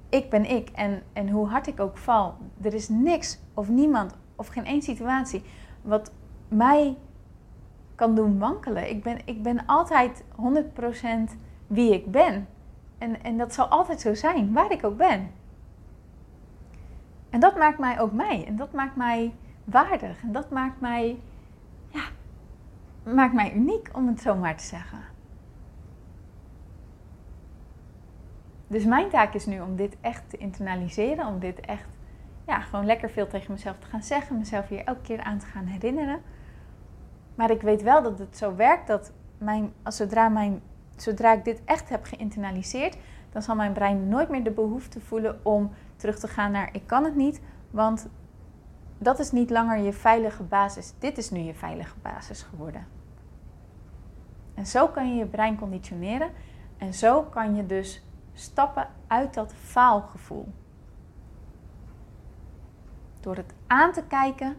ik 0.09 0.31
ben 0.31 0.51
ik. 0.51 0.69
En, 0.69 1.03
en 1.13 1.29
hoe 1.29 1.49
hard 1.49 1.67
ik 1.67 1.81
ook 1.81 1.99
val, 1.99 2.35
er 2.63 2.75
is 2.75 2.89
niks 2.89 3.39
of 3.55 3.69
niemand 3.69 4.15
of 4.37 4.47
geen 4.47 4.65
één 4.65 4.83
situatie 4.83 5.43
wat 5.83 6.13
mij 6.49 6.97
kan 7.95 8.15
doen 8.15 8.39
wankelen. 8.39 8.91
Ik 8.91 9.03
ben, 9.03 9.19
ik 9.25 9.43
ben 9.43 9.67
altijd 9.67 10.25
100% 11.33 11.37
wie 11.67 11.93
ik 11.93 12.11
ben. 12.11 12.47
En, 12.99 13.23
en 13.23 13.39
dat 13.39 13.55
zal 13.55 13.67
altijd 13.67 14.01
zo 14.01 14.15
zijn, 14.15 14.53
waar 14.53 14.73
ik 14.73 14.85
ook 14.85 14.97
ben. 14.97 15.31
En 17.31 17.41
dat 17.41 17.57
maakt 17.57 17.79
mij 17.79 18.01
ook 18.01 18.13
mij. 18.13 18.45
En 18.47 18.57
dat 18.57 18.73
maakt 18.73 18.97
mij 18.97 19.35
waardig. 19.65 20.23
En 20.23 20.33
dat 20.33 20.51
maakt 20.51 20.81
mij, 20.81 21.19
ja, 21.89 22.03
maakt 23.03 23.35
mij 23.35 23.55
uniek, 23.55 23.91
om 23.93 24.07
het 24.07 24.21
zo 24.21 24.35
maar 24.35 24.57
te 24.57 24.65
zeggen. 24.65 24.99
Dus 28.67 28.85
mijn 28.85 29.09
taak 29.09 29.35
is 29.35 29.47
nu 29.47 29.61
om 29.61 29.77
dit 29.77 29.97
echt 30.01 30.31
te 30.31 30.37
internaliseren, 30.37 31.27
om 31.27 31.39
dit 31.39 31.61
echt 31.61 31.89
ja, 32.47 32.61
gewoon 32.61 32.87
lekker 32.87 33.11
veel 33.11 33.27
tegen 33.27 33.53
mezelf 33.53 33.79
te 33.79 33.87
gaan 33.87 34.03
zeggen, 34.03 34.39
mezelf 34.39 34.69
hier 34.69 34.85
elke 34.85 35.01
keer 35.01 35.21
aan 35.21 35.39
te 35.39 35.47
gaan 35.47 35.65
herinneren. 35.65 36.21
Maar 37.35 37.51
ik 37.51 37.63
weet 37.63 37.83
wel 37.83 38.03
dat 38.03 38.19
het 38.19 38.37
zo 38.37 38.55
werkt 38.55 38.87
dat 38.87 39.13
mijn, 39.39 39.73
als 39.83 39.97
zodra, 39.97 40.29
mijn, 40.29 40.63
zodra 40.97 41.33
ik 41.33 41.45
dit 41.45 41.65
echt 41.65 41.89
heb 41.89 42.05
geïnternaliseerd, 42.05 42.97
dan 43.33 43.43
zal 43.43 43.55
mijn 43.55 43.73
brein 43.73 44.09
nooit 44.09 44.29
meer 44.29 44.45
de 44.45 44.51
behoefte 44.51 45.01
voelen 45.01 45.41
om 45.43 45.71
terug 45.97 46.19
te 46.19 46.29
gaan 46.29 46.51
naar 46.51 46.69
ik 46.73 46.87
kan 46.87 47.05
het 47.05 47.17
niet, 47.17 47.41
want 47.71 48.09
dat 48.99 49.19
is 49.19 49.33
niet 49.33 49.51
langer 49.51 49.79
je 49.79 49.93
veilige 49.93 50.43
basis. 50.43 50.93
Dit 50.99 51.19
is 51.19 51.31
nu 51.31 51.41
je 51.41 51.55
veilige 51.55 51.97
basis 52.03 52.43
geworden. 52.43 52.87
En 54.55 54.67
zo 54.67 54.89
kan 54.89 55.09
je 55.09 55.15
je 55.15 55.27
brein 55.27 55.59
conditioneren 55.59 56.31
en 56.79 56.95
zo 56.95 57.23
kan 57.23 57.55
je 57.55 57.67
dus 57.67 58.06
stappen 58.37 58.89
uit 59.07 59.35
dat 59.35 59.55
faalgevoel. 59.55 60.49
Door 63.21 63.37
het 63.37 63.55
aan 63.67 63.93
te 63.93 64.03
kijken, 64.03 64.57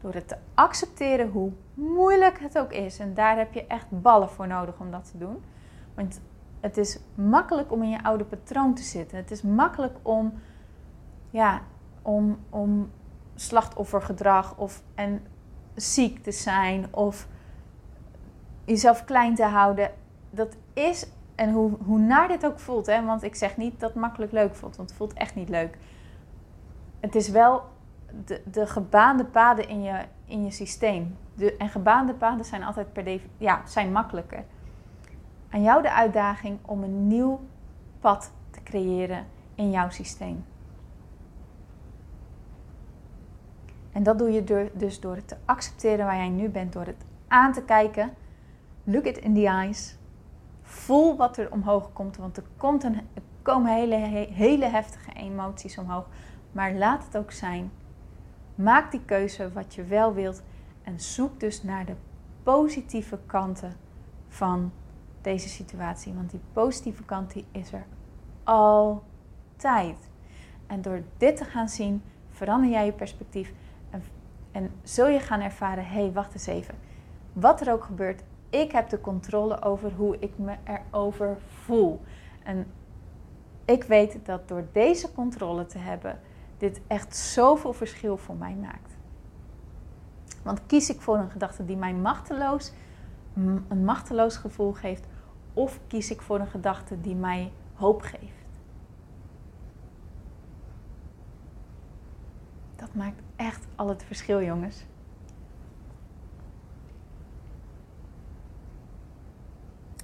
door 0.00 0.14
het 0.14 0.28
te 0.28 0.36
accepteren 0.54 1.30
hoe 1.30 1.52
moeilijk 1.74 2.40
het 2.40 2.58
ook 2.58 2.72
is. 2.72 2.98
En 2.98 3.14
daar 3.14 3.36
heb 3.36 3.52
je 3.52 3.66
echt 3.66 3.86
ballen 4.02 4.30
voor 4.30 4.46
nodig 4.46 4.78
om 4.78 4.90
dat 4.90 5.10
te 5.10 5.18
doen. 5.18 5.44
Want 5.94 6.20
het 6.60 6.76
is 6.76 6.98
makkelijk 7.14 7.72
om 7.72 7.82
in 7.82 7.90
je 7.90 8.02
oude 8.02 8.24
patroon 8.24 8.74
te 8.74 8.82
zitten. 8.82 9.16
Het 9.16 9.30
is 9.30 9.42
makkelijk 9.42 9.98
om, 10.02 10.32
ja, 11.30 11.62
om, 12.02 12.38
om 12.50 12.90
slachtoffergedrag 13.34 14.56
of 14.56 14.82
en 14.94 15.26
ziek 15.74 16.22
te 16.22 16.32
zijn 16.32 16.94
of 16.94 17.28
jezelf 18.64 19.04
klein 19.04 19.34
te 19.34 19.44
houden. 19.44 19.90
Dat 20.30 20.56
is 20.72 21.06
en 21.38 21.52
hoe, 21.52 21.70
hoe 21.84 21.98
naar 21.98 22.28
dit 22.28 22.46
ook 22.46 22.58
voelt, 22.58 22.86
hè, 22.86 23.04
want 23.04 23.22
ik 23.22 23.34
zeg 23.34 23.56
niet 23.56 23.80
dat 23.80 23.90
het 23.90 23.98
makkelijk 24.00 24.32
leuk 24.32 24.54
voelt, 24.54 24.76
want 24.76 24.88
het 24.88 24.98
voelt 24.98 25.12
echt 25.12 25.34
niet 25.34 25.48
leuk. 25.48 25.78
Het 27.00 27.14
is 27.14 27.28
wel 27.28 27.62
de, 28.24 28.42
de 28.50 28.66
gebaande 28.66 29.24
paden 29.24 29.68
in 29.68 29.82
je, 29.82 30.04
in 30.24 30.44
je 30.44 30.50
systeem. 30.50 31.16
De, 31.34 31.56
en 31.56 31.68
gebaande 31.68 32.14
paden 32.14 32.44
zijn 32.44 32.62
altijd 32.62 32.92
per 32.92 33.04
definitie, 33.04 33.46
ja, 33.46 33.62
zijn 33.66 33.92
makkelijker. 33.92 34.44
Aan 35.50 35.62
jou 35.62 35.82
de 35.82 35.92
uitdaging 35.92 36.58
om 36.66 36.82
een 36.82 37.06
nieuw 37.06 37.40
pad 38.00 38.32
te 38.50 38.62
creëren 38.62 39.26
in 39.54 39.70
jouw 39.70 39.90
systeem. 39.90 40.44
En 43.92 44.02
dat 44.02 44.18
doe 44.18 44.30
je 44.30 44.44
door, 44.44 44.70
dus 44.74 45.00
door 45.00 45.14
het 45.14 45.28
te 45.28 45.36
accepteren 45.44 46.06
waar 46.06 46.16
jij 46.16 46.28
nu 46.28 46.48
bent, 46.48 46.72
door 46.72 46.86
het 46.86 47.04
aan 47.28 47.52
te 47.52 47.62
kijken. 47.62 48.14
Look 48.84 49.04
it 49.04 49.18
in 49.18 49.34
the 49.34 49.46
eyes. 49.46 49.97
Voel 50.68 51.16
wat 51.16 51.36
er 51.36 51.52
omhoog 51.52 51.92
komt, 51.92 52.16
want 52.16 52.36
er, 52.36 52.42
komt 52.56 52.84
een, 52.84 53.00
komen 53.42 53.74
hele, 53.74 53.96
hele 54.32 54.64
heftige 54.64 55.12
emoties 55.12 55.78
omhoog. 55.78 56.06
Maar 56.52 56.72
laat 56.72 57.04
het 57.04 57.16
ook 57.16 57.32
zijn. 57.32 57.70
Maak 58.54 58.90
die 58.90 59.04
keuze 59.04 59.52
wat 59.52 59.74
je 59.74 59.84
wel 59.84 60.14
wilt 60.14 60.42
en 60.82 61.00
zoek 61.00 61.40
dus 61.40 61.62
naar 61.62 61.84
de 61.84 61.94
positieve 62.42 63.18
kanten 63.26 63.76
van 64.28 64.72
deze 65.20 65.48
situatie. 65.48 66.14
Want 66.14 66.30
die 66.30 66.40
positieve 66.52 67.04
kant 67.04 67.32
die 67.32 67.44
is 67.52 67.72
er 67.72 67.84
altijd. 68.44 69.96
En 70.66 70.82
door 70.82 71.02
dit 71.16 71.36
te 71.36 71.44
gaan 71.44 71.68
zien, 71.68 72.02
verander 72.30 72.70
jij 72.70 72.84
je 72.84 72.92
perspectief 72.92 73.52
en, 73.90 74.02
en 74.52 74.70
zul 74.82 75.08
je 75.08 75.20
gaan 75.20 75.40
ervaren: 75.40 75.86
hé, 75.86 76.00
hey, 76.00 76.12
wacht 76.12 76.32
eens 76.32 76.46
even. 76.46 76.74
Wat 77.32 77.60
er 77.60 77.72
ook 77.72 77.84
gebeurt, 77.84 78.22
ik 78.50 78.72
heb 78.72 78.88
de 78.88 79.00
controle 79.00 79.62
over 79.62 79.92
hoe 79.92 80.18
ik 80.18 80.38
me 80.38 80.56
erover 80.64 81.36
voel. 81.48 82.00
En 82.42 82.66
ik 83.64 83.84
weet 83.84 84.18
dat 84.26 84.48
door 84.48 84.66
deze 84.72 85.12
controle 85.12 85.66
te 85.66 85.78
hebben, 85.78 86.20
dit 86.58 86.80
echt 86.86 87.16
zoveel 87.16 87.72
verschil 87.72 88.16
voor 88.16 88.36
mij 88.36 88.54
maakt. 88.54 88.96
Want 90.42 90.66
kies 90.66 90.90
ik 90.90 91.00
voor 91.00 91.16
een 91.16 91.30
gedachte 91.30 91.64
die 91.64 91.76
mij 91.76 91.94
machteloos, 91.94 92.72
een 93.68 93.84
machteloos 93.84 94.36
gevoel 94.36 94.72
geeft, 94.72 95.06
of 95.54 95.80
kies 95.86 96.10
ik 96.10 96.20
voor 96.20 96.40
een 96.40 96.46
gedachte 96.46 97.00
die 97.00 97.14
mij 97.14 97.52
hoop 97.74 98.02
geeft? 98.02 98.46
Dat 102.76 102.94
maakt 102.94 103.20
echt 103.36 103.66
al 103.74 103.88
het 103.88 104.04
verschil, 104.04 104.42
jongens. 104.42 104.86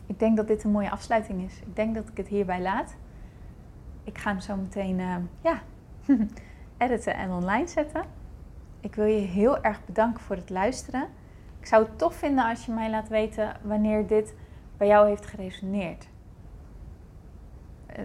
Ik 0.07 0.19
denk 0.19 0.37
dat 0.37 0.47
dit 0.47 0.65
een 0.65 0.71
mooie 0.71 0.91
afsluiting 0.91 1.43
is. 1.43 1.61
Ik 1.61 1.77
denk 1.77 1.95
dat 1.95 2.09
ik 2.09 2.17
het 2.17 2.29
hierbij 2.29 2.61
laat. 2.61 2.97
Ik 4.05 4.19
ga 4.19 4.31
hem 4.31 4.41
zo 4.41 4.57
meteen 4.57 4.99
uh, 4.99 5.17
ja, 5.41 5.63
editen 6.77 7.15
en 7.15 7.31
online 7.31 7.67
zetten. 7.67 8.05
Ik 8.81 8.95
wil 8.95 9.07
je 9.07 9.21
heel 9.21 9.63
erg 9.63 9.85
bedanken 9.85 10.21
voor 10.21 10.37
het 10.37 10.51
luisteren. 10.51 11.09
Ik 11.61 11.67
zou 11.67 11.85
het 11.85 11.99
tof 11.99 12.15
vinden 12.15 12.45
als 12.45 12.67
je 12.67 12.73
mij 12.73 12.91
laat 12.91 13.09
weten 13.09 13.57
wanneer 13.63 14.07
dit 14.07 14.35
bij 14.77 14.87
jou 14.87 15.09
heeft 15.09 15.27
geresoneerd. 15.27 16.09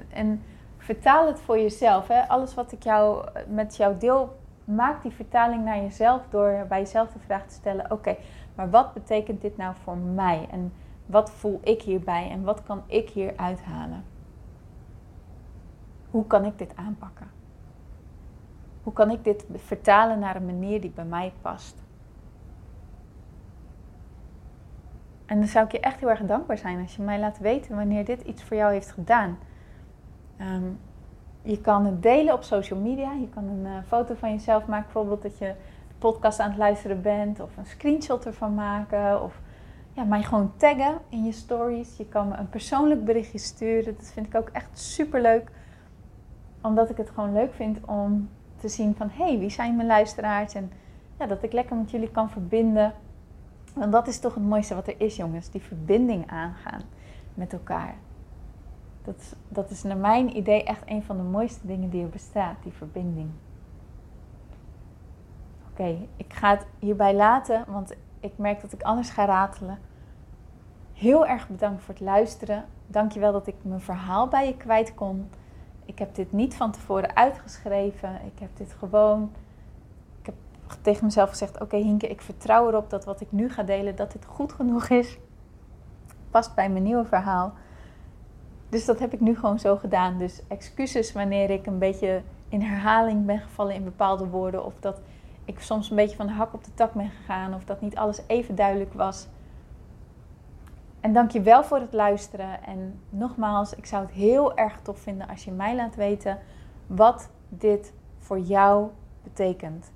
En 0.10 0.44
vertaal 0.78 1.28
het 1.28 1.40
voor 1.40 1.60
jezelf. 1.60 2.08
Hè? 2.08 2.28
Alles 2.28 2.54
wat 2.54 2.72
ik 2.72 2.84
jou, 2.84 3.28
met 3.48 3.76
jou 3.76 3.98
deel, 3.98 4.38
maak 4.64 5.02
die 5.02 5.12
vertaling 5.12 5.64
naar 5.64 5.82
jezelf 5.82 6.22
door 6.30 6.66
bij 6.70 6.80
jezelf 6.80 7.12
de 7.12 7.20
vraag 7.20 7.48
te 7.48 7.54
stellen: 7.54 7.92
oké, 7.92 8.16
maar 8.56 8.70
wat 8.70 8.94
betekent 8.94 9.42
dit 9.42 9.58
nou 9.58 9.76
voor 9.84 9.98
mij? 9.98 10.48
En 10.52 10.74
wat 11.10 11.32
voel 11.32 11.60
ik 11.64 11.82
hierbij 11.82 12.30
en 12.30 12.44
wat 12.44 12.64
kan 12.64 12.84
ik 12.86 13.10
hier 13.10 13.34
uithalen? 13.36 14.04
Hoe 16.10 16.28
kan 16.28 16.46
ik 16.46 16.58
dit 16.58 16.76
aanpakken? 16.76 17.28
Hoe 18.84 18.94
kan 18.94 19.12
ik 19.12 19.24
dit 19.24 19.46
vertalen 19.56 20.20
naar 20.20 20.36
een 20.36 20.46
manier 20.46 20.82
die 20.82 20.90
bij 20.90 21.06
mij 21.06 21.34
past? 21.42 21.76
En 25.26 25.40
dan 25.40 25.48
zou 25.48 25.66
ik 25.66 25.72
je 25.72 25.80
echt 25.80 26.00
heel 26.00 26.10
erg 26.10 26.26
dankbaar 26.26 26.58
zijn 26.58 26.82
als 26.82 26.96
je 26.96 27.02
mij 27.02 27.20
laat 27.20 27.40
weten 27.40 27.76
wanneer 27.76 28.06
dit 28.06 28.22
iets 28.22 28.44
voor 28.44 28.58
jou 28.58 28.72
heeft 28.74 28.92
gedaan. 28.92 29.38
Ehm, 30.38 30.64
je 31.42 31.62
kan 31.62 31.86
het 31.86 32.04
delen 32.04 32.34
op 32.34 32.44
social 32.44 32.80
media. 32.80 33.12
Je 33.12 33.30
kan 33.30 33.44
een 33.44 33.66
uh, 33.66 33.78
foto 33.88 34.16
van 34.16 34.32
jezelf 34.32 34.66
maken, 34.66 34.86
bijvoorbeeld 34.86 35.22
dat 35.22 35.38
je 35.38 35.46
de 35.88 35.96
podcast 35.98 36.40
aan 36.40 36.50
het 36.50 36.58
luisteren 36.58 37.02
bent, 37.02 37.40
of 37.40 37.58
een 37.58 37.66
screenshot 37.66 38.26
ervan 38.26 38.54
maken. 38.54 39.24
Of 39.24 39.42
ja, 40.00 40.06
mij 40.06 40.24
gewoon 40.24 40.52
taggen 40.56 40.98
in 41.10 41.24
je 41.24 41.32
stories. 41.32 41.98
Je 41.98 42.06
kan 42.06 42.28
me 42.28 42.36
een 42.36 42.50
persoonlijk 42.50 43.06
berichtje 43.06 43.38
sturen. 43.38 43.96
Dat 43.96 44.12
vind 44.14 44.26
ik 44.26 44.36
ook 44.36 44.50
echt 44.50 44.80
super 44.80 45.22
leuk. 45.22 45.52
Omdat 46.62 46.90
ik 46.90 46.98
het 46.98 47.10
gewoon 47.10 47.34
leuk 47.34 47.54
vind 47.54 47.86
om 47.86 48.30
te 48.56 48.68
zien 48.68 48.96
van... 48.96 49.10
hé, 49.10 49.24
hey, 49.24 49.40
wie 49.40 49.50
zijn 49.50 49.76
mijn 49.76 49.88
luisteraars? 49.88 50.54
En 50.54 50.72
ja, 51.20 51.26
dat 51.26 51.44
ik 51.44 51.54
lekker 51.54 51.76
met 51.76 51.92
jullie 51.92 52.12
kan 52.12 52.30
verbinden. 52.30 52.94
Want 53.74 53.92
dat 53.92 54.08
is 54.08 54.20
toch 54.20 54.34
het 54.34 54.44
mooiste 54.44 54.76
wat 54.76 54.88
er 54.88 55.02
is, 55.02 55.16
jongens. 55.16 55.50
Die 55.50 55.62
verbinding 55.62 56.30
aangaan 56.30 56.82
met 57.34 57.54
elkaar. 57.54 57.96
Dat 59.04 59.16
is, 59.18 59.34
dat 59.48 59.70
is 59.70 59.84
naar 59.84 59.98
mijn 59.98 60.38
idee 60.38 60.64
echt 60.64 60.82
een 60.86 61.04
van 61.04 61.18
de 61.18 61.24
mooiste 61.24 61.68
dingen 61.68 61.90
die 61.90 62.04
er 62.04 62.10
bestaat, 62.10 62.64
die 62.64 62.72
verbinding. 62.72 63.30
Oké, 65.72 65.98
ik 66.18 66.34
ga 66.34 66.50
het 66.50 66.66
hierbij 66.80 67.16
laten, 67.16 67.64
want 67.68 67.96
ik 68.20 68.38
merk 68.38 68.62
dat 68.62 68.74
ik 68.74 68.82
anders 68.82 69.10
ga 69.10 69.26
ratelen. 69.26 69.80
Heel 71.00 71.28
erg 71.28 71.48
bedankt 71.48 71.84
voor 71.84 71.94
het 71.94 72.04
luisteren. 72.04 72.66
Dankjewel 72.88 73.32
dat 73.32 73.48
ik 73.48 73.56
mijn 73.62 73.82
verhaal 73.82 74.28
bij 74.28 74.48
je 74.48 74.58
kwijt 74.58 74.96
kon. 74.96 75.30
Ik 75.86 76.00
heb 76.00 76.16
dit 76.16 76.32
niet 76.32 76.56
van 76.56 76.72
tevoren 76.72 77.16
uitgeschreven. 77.16 78.10
Ik 78.26 78.40
heb 78.40 78.50
dit 78.58 78.76
gewoon. 78.80 79.32
Ik 80.20 80.26
heb 80.26 80.36
tegen 80.82 81.06
mezelf 81.06 81.30
gezegd: 81.30 81.62
Oké, 81.62 81.76
Hinke, 81.76 82.08
ik 82.08 82.22
vertrouw 82.22 82.68
erop 82.68 82.90
dat 82.90 83.06
wat 83.06 83.22
ik 83.22 83.32
nu 83.32 83.50
ga 83.50 83.64
delen, 83.64 83.96
dat 83.96 84.12
dit 84.12 84.26
goed 84.26 84.52
genoeg 84.52 84.90
is. 84.90 85.18
Past 86.30 86.56
bij 86.56 86.70
mijn 86.70 86.84
nieuwe 86.84 87.06
verhaal. 87.06 87.54
Dus 88.70 88.86
dat 88.86 89.00
heb 89.00 89.14
ik 89.14 89.20
nu 89.20 89.36
gewoon 89.36 89.60
zo 89.60 89.76
gedaan. 89.76 90.18
Dus 90.18 90.42
excuses 90.48 91.12
wanneer 91.12 91.50
ik 91.50 91.66
een 91.66 91.80
beetje 91.80 92.22
in 92.50 92.62
herhaling 92.62 93.26
ben 93.26 93.40
gevallen 93.40 93.76
in 93.76 93.84
bepaalde 93.84 94.28
woorden. 94.28 94.66
Of 94.66 94.74
dat 94.80 95.02
ik 95.46 95.60
soms 95.60 95.90
een 95.90 95.96
beetje 95.96 96.16
van 96.16 96.28
de 96.28 96.34
hak 96.34 96.54
op 96.54 96.64
de 96.64 96.74
tak 96.74 96.94
ben 96.94 97.10
gegaan. 97.10 97.54
Of 97.54 97.64
dat 97.64 97.82
niet 97.82 97.98
alles 97.98 98.22
even 98.28 98.56
duidelijk 98.56 98.94
was. 98.94 99.28
En 101.02 101.14
dank 101.14 101.32
je 101.32 101.42
wel 101.42 101.64
voor 101.64 101.80
het 101.80 101.94
luisteren. 101.94 102.64
En 102.64 103.00
nogmaals, 103.10 103.76
ik 103.76 103.86
zou 103.86 104.06
het 104.06 104.12
heel 104.12 104.58
erg 104.58 104.82
tof 104.82 105.00
vinden 105.00 105.28
als 105.28 105.44
je 105.44 105.52
mij 105.52 105.76
laat 105.76 105.96
weten 105.96 106.40
wat 106.88 107.30
dit 107.50 107.94
voor 108.18 108.40
jou 108.40 108.90
betekent. 109.24 109.92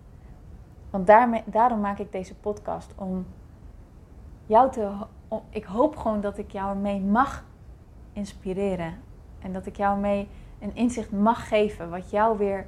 Want 0.90 1.08
daarmee, 1.08 1.44
daarom 1.46 1.80
maak 1.80 2.00
ik 2.00 2.12
deze 2.12 2.36
podcast. 2.36 2.94
Om 2.96 3.26
jou 4.46 4.72
te. 4.72 4.92
Ik 5.50 5.64
hoop 5.64 5.96
gewoon 5.96 6.22
dat 6.22 6.38
ik 6.38 6.52
jou 6.52 6.70
ermee 6.70 7.00
mag 7.00 7.46
inspireren. 8.14 8.94
En 9.40 9.54
dat 9.54 9.66
ik 9.66 9.78
jou 9.78 10.00
mee 10.00 10.28
een 10.60 10.76
inzicht 10.76 11.12
mag 11.12 11.48
geven. 11.48 11.90
Wat 11.90 12.10
jou 12.10 12.38
weer 12.38 12.68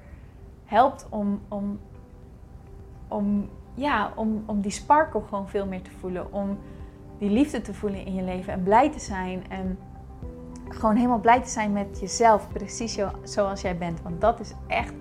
helpt 0.66 1.08
om, 1.10 1.42
om, 1.48 1.80
om, 3.08 3.50
ja, 3.74 4.12
om, 4.16 4.44
om 4.46 4.62
die 4.62 4.72
sparkle 4.72 5.22
gewoon 5.22 5.50
veel 5.50 5.66
meer 5.66 5.82
te 5.82 5.92
voelen. 5.92 6.34
Om 6.34 6.58
die 7.20 7.30
liefde 7.30 7.61
te 7.61 7.74
voelen 7.74 8.05
in 8.05 8.13
je 8.13 8.24
leven 8.24 8.53
en 8.53 8.63
blij 8.63 8.91
te 8.91 8.99
zijn. 8.99 9.49
En 9.49 9.78
gewoon 10.70 10.95
helemaal 10.95 11.20
blij 11.20 11.41
te 11.41 11.49
zijn 11.49 11.72
met 11.72 11.99
jezelf, 11.99 12.47
precies 12.53 12.99
zoals 13.24 13.61
jij 13.61 13.78
bent. 13.78 14.01
Want 14.01 14.22
dat 14.22 14.39
is 14.39 14.53
echt 14.68 14.93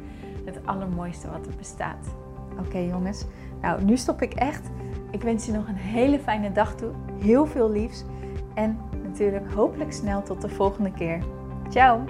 het 0.44 0.58
allermooiste 0.64 1.30
wat 1.30 1.46
er 1.46 1.56
bestaat. 1.56 2.14
Oké 2.58 2.78
jongens, 2.78 3.24
nou 3.60 3.84
nu 3.84 3.96
stop 3.96 4.22
ik 4.22 4.34
echt. 4.34 4.70
Ik 5.10 5.22
wens 5.22 5.46
je 5.46 5.52
nog 5.52 5.68
een 5.68 5.74
hele 5.74 6.18
fijne 6.18 6.52
dag 6.52 6.74
toe. 6.74 6.90
Heel 7.18 7.46
veel 7.46 7.70
liefs. 7.70 8.04
En 8.54 8.78
natuurlijk 9.02 9.52
hopelijk 9.52 9.92
snel 9.92 10.22
tot 10.22 10.40
de 10.40 10.48
volgende 10.48 10.92
keer. 10.92 11.22
Ciao! 11.68 12.04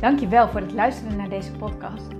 Dankjewel 0.00 0.48
voor 0.48 0.60
het 0.60 0.72
luisteren 0.72 1.16
naar 1.16 1.28
deze 1.28 1.52
podcast. 1.52 2.19